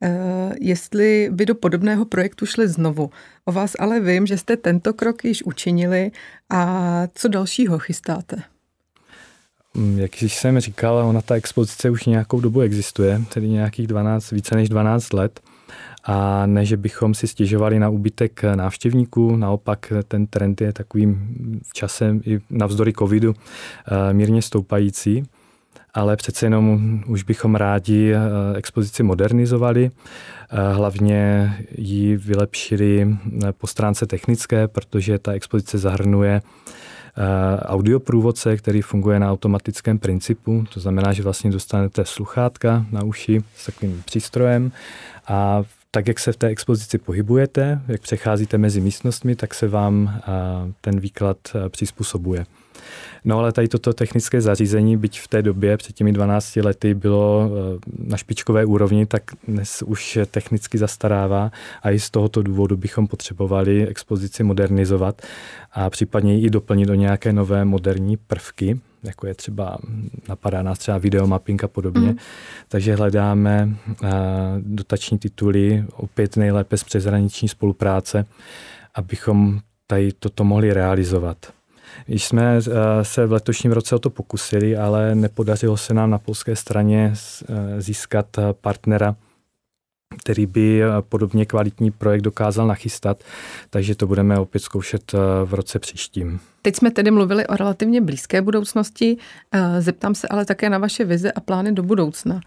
Eh, 0.04 0.56
jestli 0.62 1.30
by 1.32 1.46
do 1.46 1.56
podobného 1.56 2.06
projektu 2.06 2.46
šli 2.46 2.68
znovu. 2.68 3.10
O 3.46 3.52
vás 3.52 3.72
ale 3.80 4.00
vím, 4.00 4.26
že 4.28 4.38
jste 4.38 4.58
tento 4.58 4.94
krok 4.94 5.26
již 5.26 5.44
učinili 5.44 6.12
a 6.50 7.04
co 7.16 7.28
dalšího 7.28 7.80
chystáte? 7.80 8.36
Mm, 9.74 10.00
jak 10.00 10.22
jsem 10.22 10.60
říkal, 10.60 10.98
ona 10.98 11.22
ta 11.22 11.36
expozice 11.36 11.90
už 11.90 12.06
nějakou 12.06 12.40
dobu 12.40 12.62
existuje, 12.62 13.22
tedy 13.34 13.50
nějakých 13.50 13.88
12, 13.88 14.32
více 14.32 14.56
než 14.56 14.70
12 14.70 15.14
let. 15.14 15.40
A 16.04 16.46
ne, 16.46 16.66
že 16.66 16.78
bychom 16.78 17.14
si 17.14 17.28
stěžovali 17.28 17.80
na 17.80 17.90
úbytek 17.90 18.44
návštěvníků, 18.56 19.36
naopak 19.36 19.94
ten 20.08 20.28
trend 20.28 20.62
je 20.62 20.74
takovým 20.74 21.36
v 21.64 21.74
čase 21.74 22.16
i 22.26 22.40
navzdory 22.50 22.94
covidu 22.94 23.34
eh, 23.34 24.14
mírně 24.14 24.42
stoupající. 24.42 25.24
Ale 25.94 26.16
přece 26.16 26.46
jenom 26.46 27.04
už 27.08 27.24
bychom 27.24 27.56
rádi 27.56 28.14
eh, 28.14 28.58
expozici 28.58 29.04
modernizovali, 29.04 29.92
eh, 29.92 30.74
hlavně 30.74 31.54
ji 31.78 32.18
vylepšili 32.18 33.18
po 33.52 33.68
stránce 33.68 34.06
technické, 34.06 34.68
protože 34.68 35.20
ta 35.20 35.32
expozice 35.32 35.78
zahrnuje 35.78 36.42
audioprůvodce, 37.62 38.58
který 38.58 38.82
funguje 38.82 39.20
na 39.20 39.32
automatickém 39.32 40.00
principu, 40.00 40.64
to 40.74 40.80
znamená, 40.80 41.14
že 41.14 41.24
vlastně 41.24 41.52
dostanete 41.52 42.06
sluchátka 42.06 42.86
na 42.92 43.04
uši 43.04 43.44
s 43.56 43.66
takovým 43.66 44.04
přístrojem 44.06 44.72
a 45.28 45.64
tak, 45.96 46.08
jak 46.08 46.20
se 46.20 46.32
v 46.32 46.38
té 46.38 46.48
expozici 46.48 46.98
pohybujete, 46.98 47.82
jak 47.88 48.02
přecházíte 48.02 48.58
mezi 48.58 48.82
místnostmi, 48.82 49.36
tak 49.36 49.54
se 49.54 49.68
vám 49.68 50.22
ten 50.82 51.00
výklad 51.00 51.38
přizpůsobuje. 51.70 52.46
No 53.26 53.40
ale 53.40 53.52
tady 53.52 53.68
toto 53.68 53.94
technické 53.94 54.42
zařízení, 54.42 54.98
byť 54.98 55.20
v 55.20 55.28
té 55.28 55.42
době 55.42 55.78
před 55.78 55.96
těmi 55.96 56.14
12 56.14 56.56
lety 56.56 56.94
bylo 56.94 57.50
eh, 57.52 57.80
na 57.98 58.18
špičkové 58.18 58.66
úrovni, 58.66 59.06
tak 59.06 59.24
dnes 59.48 59.84
už 59.86 60.20
technicky 60.32 60.78
zastarává 60.78 61.52
a 61.84 61.92
i 61.92 62.00
z 62.00 62.10
tohoto 62.10 62.44
důvodu 62.44 62.78
bychom 62.78 63.08
potřebovali 63.08 63.88
expozici 63.88 64.44
modernizovat 64.44 65.22
a 65.72 65.90
případně 65.90 66.42
i 66.42 66.50
doplnit 66.50 66.86
do 66.86 66.94
nějaké 66.94 67.34
nové 67.34 67.66
moderní 67.66 68.18
prvky, 68.18 68.80
jako 69.04 69.28
je 69.28 69.36
třeba, 69.36 69.78
napadá 70.30 70.62
nás 70.62 70.80
třeba 70.80 70.98
videomapping 70.98 71.64
a 71.64 71.68
podobně. 71.68 72.08
Mm. 72.08 72.18
Takže 72.68 72.96
hledáme 72.96 73.70
uh, 73.88 74.10
dotační 74.58 75.18
tituly, 75.18 75.86
opět 75.94 76.38
nejlépe 76.38 76.78
z 76.78 76.84
přeshraniční 76.84 77.48
spolupráce, 77.48 78.26
abychom 78.96 79.60
tady 79.88 80.12
toto 80.20 80.44
mohli 80.44 80.74
realizovat. 80.74 81.38
Když 82.06 82.26
jsme 82.26 82.58
eh, 82.58 82.62
se 83.06 83.26
v 83.26 83.32
letošním 83.32 83.72
roce 83.72 83.96
o 83.96 84.00
to 84.00 84.10
pokusili, 84.10 84.78
ale 84.78 85.16
nepodařilo 85.16 85.78
se 85.78 85.94
nám 85.94 86.10
na 86.10 86.18
polské 86.18 86.56
straně 86.56 87.14
eh, 87.14 87.82
získat 87.82 88.26
partnera, 88.62 89.16
který 90.20 90.46
by 90.46 90.82
podobně 91.10 91.46
kvalitní 91.46 91.92
projekt 91.92 92.22
dokázal 92.22 92.68
nachystat, 92.68 93.24
takže 93.70 93.96
to 93.96 94.08
budeme 94.08 94.40
opět 94.40 94.60
zkoušet 94.60 95.12
v 95.46 95.54
roce 95.54 95.80
příštím. 95.80 96.40
Teď 96.62 96.76
jsme 96.76 96.92
tedy 96.92 97.12
mluvili 97.12 97.48
o 97.48 97.56
relativně 97.56 98.02
blízké 98.02 98.42
budoucnosti, 98.42 99.18
zeptám 99.80 100.16
se 100.16 100.28
ale 100.28 100.46
také 100.46 100.70
na 100.70 100.78
vaše 100.78 101.06
vize 101.06 101.32
a 101.32 101.40
plány 101.40 101.72
do 101.72 101.84
budoucna. 101.84 102.42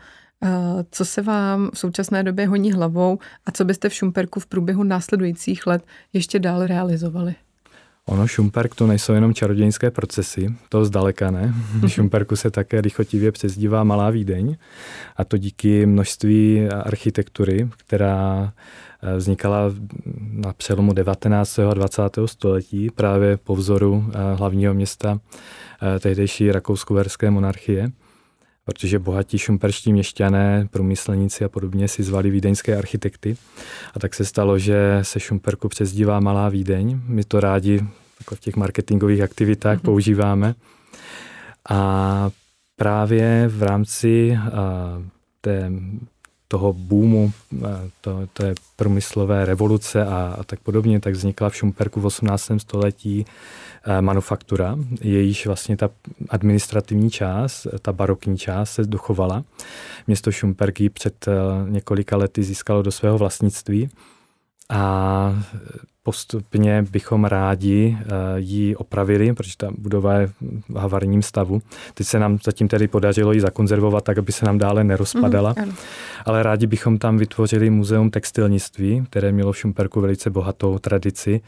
Co 0.91 1.05
se 1.05 1.23
vám 1.23 1.71
v 1.75 1.79
současné 1.79 2.23
době 2.23 2.47
honí 2.47 2.73
hlavou 2.73 3.19
a 3.47 3.51
co 3.51 3.65
byste 3.65 3.89
v 3.89 3.95
Šumperku 3.95 4.41
v 4.41 4.47
průběhu 4.47 4.83
následujících 4.83 5.67
let 5.67 5.85
ještě 6.13 6.39
dál 6.39 6.67
realizovali? 6.67 7.35
Ono, 8.09 8.27
Šumperk 8.27 8.75
to 8.75 8.87
nejsou 8.87 9.13
jenom 9.13 9.35
čarodějnické 9.35 9.91
procesy, 9.91 10.55
to 10.69 10.85
zdaleka 10.85 11.31
ne. 11.31 11.55
Šumperku 11.87 12.37
se 12.37 12.51
také 12.51 12.81
lichotivě 12.81 13.33
přezdívá 13.33 13.85
Malá 13.85 14.11
Vídeň 14.11 14.57
a 15.17 15.25
to 15.25 15.37
díky 15.37 15.87
množství 15.87 16.69
architektury, 16.69 17.69
která 17.77 18.53
eh, 19.03 19.17
vznikala 19.17 19.73
na 20.33 20.53
přelomu 20.53 20.93
19. 20.93 21.59
a 21.59 21.75
20. 21.75 22.03
století 22.27 22.91
právě 22.91 23.37
po 23.37 23.57
vzoru 23.57 24.05
eh, 24.09 24.35
hlavního 24.35 24.75
města 24.75 25.21
eh, 25.97 26.01
tehdejší 26.01 26.53
rakousko-verské 26.53 27.31
monarchie 27.31 27.91
protože 28.67 28.99
bohatí 28.99 29.39
šumperští 29.39 29.93
měšťané, 29.93 30.69
průmyslníci 30.71 31.45
a 31.45 31.49
podobně 31.49 31.89
si 31.89 32.03
zvali 32.03 32.31
vídeňské 32.31 32.77
architekty. 32.77 33.37
A 33.95 33.99
tak 33.99 34.15
se 34.15 34.25
stalo, 34.25 34.59
že 34.59 34.99
se 35.03 35.21
Šumperku 35.21 35.69
přezdívá 35.69 36.21
Malá 36.21 36.49
Vídeň. 36.49 37.01
My 37.07 37.25
to 37.25 37.41
rádi 37.41 37.81
jako 38.21 38.35
v 38.35 38.41
těch 38.41 38.57
marketingových 38.57 39.21
aktivitách 39.23 39.79
mm-hmm. 39.79 39.85
používáme. 39.85 40.55
A 41.71 42.31
právě 42.77 43.49
v 43.49 43.63
rámci 43.63 44.39
té, 45.41 45.73
toho 46.49 46.73
boomu, 46.73 47.33
to, 48.01 48.29
to 48.33 48.45
je 48.45 48.55
průmyslové 48.77 49.45
revoluce 49.45 50.07
a, 50.07 50.37
a 50.39 50.45
tak 50.45 50.61
podobně, 50.61 51.01
tak 51.01 51.15
vznikla 51.15 51.51
v 51.51 51.57
Šumperku 51.57 52.01
v 52.01 52.07
18. 52.07 52.51
století 52.59 53.27
manufaktura, 54.01 54.79
jejíž 55.01 55.47
vlastně 55.47 55.77
ta 55.77 55.91
administrativní 56.29 57.11
část, 57.11 57.67
ta 57.83 57.93
barokní 57.93 58.39
část 58.39 58.71
se 58.71 58.85
dochovala. 58.85 59.45
Město 60.07 60.33
Šumperky 60.33 60.91
před 60.91 61.27
několika 61.69 62.17
lety 62.17 62.43
získalo 62.43 62.83
do 62.83 62.93
svého 62.93 63.19
vlastnictví 63.19 63.89
a 64.69 65.43
postupně 66.07 66.85
bychom 66.91 67.25
rádi 67.25 67.99
eh, 68.01 68.07
ji 68.37 68.77
opravili, 68.77 69.35
protože 69.35 69.57
ta 69.57 69.69
budova 69.79 70.15
je 70.15 70.27
v 70.69 70.77
havarijním 70.77 71.23
stavu. 71.23 71.63
Teď 71.95 72.07
se 72.07 72.19
nám 72.19 72.39
zatím 72.45 72.69
tedy 72.69 72.89
podařilo 72.89 73.33
ji 73.33 73.41
zakonzervovat 73.41 74.05
tak, 74.05 74.19
aby 74.19 74.33
se 74.33 74.47
nám 74.47 74.59
dále 74.59 74.85
nerozpadala. 74.85 75.55
Mm, 75.59 75.73
ale 76.25 76.43
rádi 76.43 76.67
bychom 76.67 76.99
tam 76.99 77.19
vytvořili 77.19 77.71
muzeum 77.71 78.11
textilnictví, 78.11 79.05
které 79.11 79.33
mělo 79.33 79.53
v 79.53 79.59
Šumperku 79.59 80.01
velice 80.01 80.31
bohatou 80.31 80.79
tradici. 80.79 81.41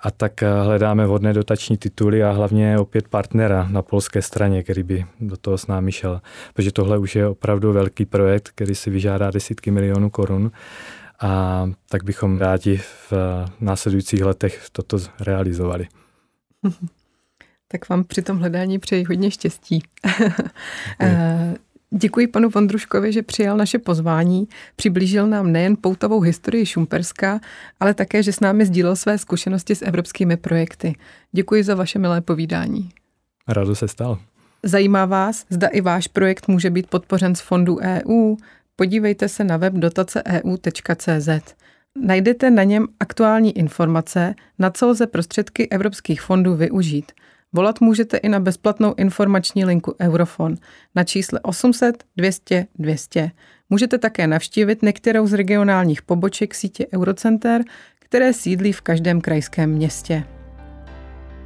A 0.00 0.10
tak 0.10 0.42
eh, 0.42 0.62
hledáme 0.62 1.06
vhodné 1.06 1.32
dotační 1.32 1.76
tituly 1.76 2.22
a 2.22 2.32
hlavně 2.32 2.78
opět 2.78 3.08
partnera 3.08 3.68
na 3.70 3.82
polské 3.82 4.22
straně, 4.22 4.62
který 4.62 4.82
by 4.82 5.04
do 5.20 5.36
toho 5.36 5.58
s 5.58 5.66
námi 5.66 5.92
šel. 5.92 6.20
Protože 6.54 6.72
tohle 6.72 6.98
už 6.98 7.16
je 7.16 7.26
opravdu 7.26 7.72
velký 7.72 8.04
projekt, 8.04 8.48
který 8.54 8.74
si 8.74 8.90
vyžádá 8.90 9.30
desítky 9.30 9.70
milionů 9.70 10.10
korun 10.10 10.50
a 11.20 11.66
tak 11.88 12.04
bychom 12.04 12.38
rádi 12.38 12.76
v 13.10 13.12
následujících 13.60 14.24
letech 14.24 14.66
toto 14.72 14.98
realizovali. 15.20 15.88
Tak 17.72 17.88
vám 17.88 18.04
při 18.04 18.22
tom 18.22 18.38
hledání 18.38 18.78
přeji 18.78 19.04
hodně 19.04 19.30
štěstí. 19.30 19.82
Eh, 21.00 21.54
děkuji 21.90 22.26
panu 22.26 22.50
Vondruškovi, 22.50 23.12
že 23.12 23.22
přijal 23.22 23.56
naše 23.56 23.78
pozvání, 23.78 24.48
přiblížil 24.76 25.26
nám 25.26 25.52
nejen 25.52 25.76
poutavou 25.80 26.20
historii 26.20 26.66
Šumperska, 26.66 27.40
ale 27.80 27.94
také, 27.94 28.22
že 28.22 28.32
s 28.32 28.40
námi 28.40 28.66
sdílel 28.66 28.96
své 28.96 29.18
zkušenosti 29.18 29.74
s 29.74 29.82
evropskými 29.82 30.36
projekty. 30.36 30.94
Děkuji 31.32 31.64
za 31.64 31.74
vaše 31.74 31.98
milé 31.98 32.20
povídání. 32.20 32.90
Rado 33.48 33.74
se 33.74 33.88
stal. 33.88 34.18
Zajímá 34.62 35.06
vás, 35.06 35.44
zda 35.50 35.68
i 35.68 35.80
váš 35.80 36.08
projekt 36.08 36.48
může 36.48 36.70
být 36.70 36.90
podpořen 36.90 37.34
z 37.34 37.40
fondů 37.40 37.78
EU, 37.78 38.36
podívejte 38.80 39.28
se 39.28 39.44
na 39.44 39.56
web 39.56 39.74
dotace.eu.cz. 39.74 41.54
Najdete 42.02 42.50
na 42.50 42.62
něm 42.62 42.86
aktuální 43.00 43.58
informace, 43.58 44.34
na 44.58 44.70
co 44.70 44.88
lze 44.88 45.06
prostředky 45.06 45.68
evropských 45.68 46.22
fondů 46.22 46.54
využít. 46.54 47.12
Volat 47.52 47.80
můžete 47.80 48.16
i 48.16 48.28
na 48.28 48.40
bezplatnou 48.40 48.94
informační 48.96 49.64
linku 49.64 49.94
Eurofon 50.00 50.56
na 50.94 51.04
čísle 51.04 51.40
800 51.40 52.04
200 52.16 52.66
200. 52.78 53.30
Můžete 53.70 53.98
také 53.98 54.26
navštívit 54.26 54.82
některou 54.82 55.26
z 55.26 55.32
regionálních 55.32 56.02
poboček 56.02 56.54
sítě 56.54 56.86
Eurocenter, 56.94 57.62
které 57.98 58.32
sídlí 58.32 58.72
v 58.72 58.80
každém 58.80 59.20
krajském 59.20 59.70
městě. 59.70 60.24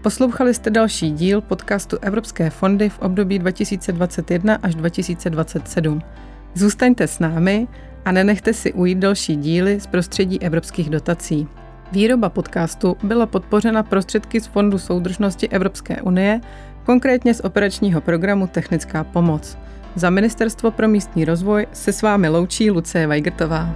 Poslouchali 0.02 0.54
jste 0.54 0.70
další 0.70 1.10
díl 1.10 1.40
podcastu 1.40 1.98
Evropské 2.02 2.50
fondy 2.50 2.88
v 2.88 2.98
období 2.98 3.38
2021 3.38 4.54
až 4.62 4.74
2027. 4.74 6.02
Zůstaňte 6.54 7.06
s 7.06 7.18
námi 7.18 7.68
a 8.04 8.12
nenechte 8.12 8.52
si 8.52 8.72
ujít 8.72 8.98
další 8.98 9.36
díly 9.36 9.80
z 9.80 9.86
prostředí 9.86 10.42
evropských 10.42 10.90
dotací. 10.90 11.48
Výroba 11.92 12.28
podcastu 12.28 12.96
byla 13.02 13.26
podpořena 13.26 13.82
prostředky 13.82 14.40
z 14.40 14.46
Fondu 14.46 14.78
soudržnosti 14.78 15.48
Evropské 15.48 16.02
unie, 16.02 16.40
konkrétně 16.84 17.34
z 17.34 17.40
operačního 17.40 18.00
programu 18.00 18.46
Technická 18.46 19.04
pomoc. 19.04 19.58
Za 19.94 20.10
Ministerstvo 20.10 20.70
pro 20.70 20.88
místní 20.88 21.24
rozvoj 21.24 21.66
se 21.72 21.92
s 21.92 22.02
vámi 22.02 22.28
loučí 22.28 22.70
Lucie 22.70 23.06
Weigertová. 23.06 23.74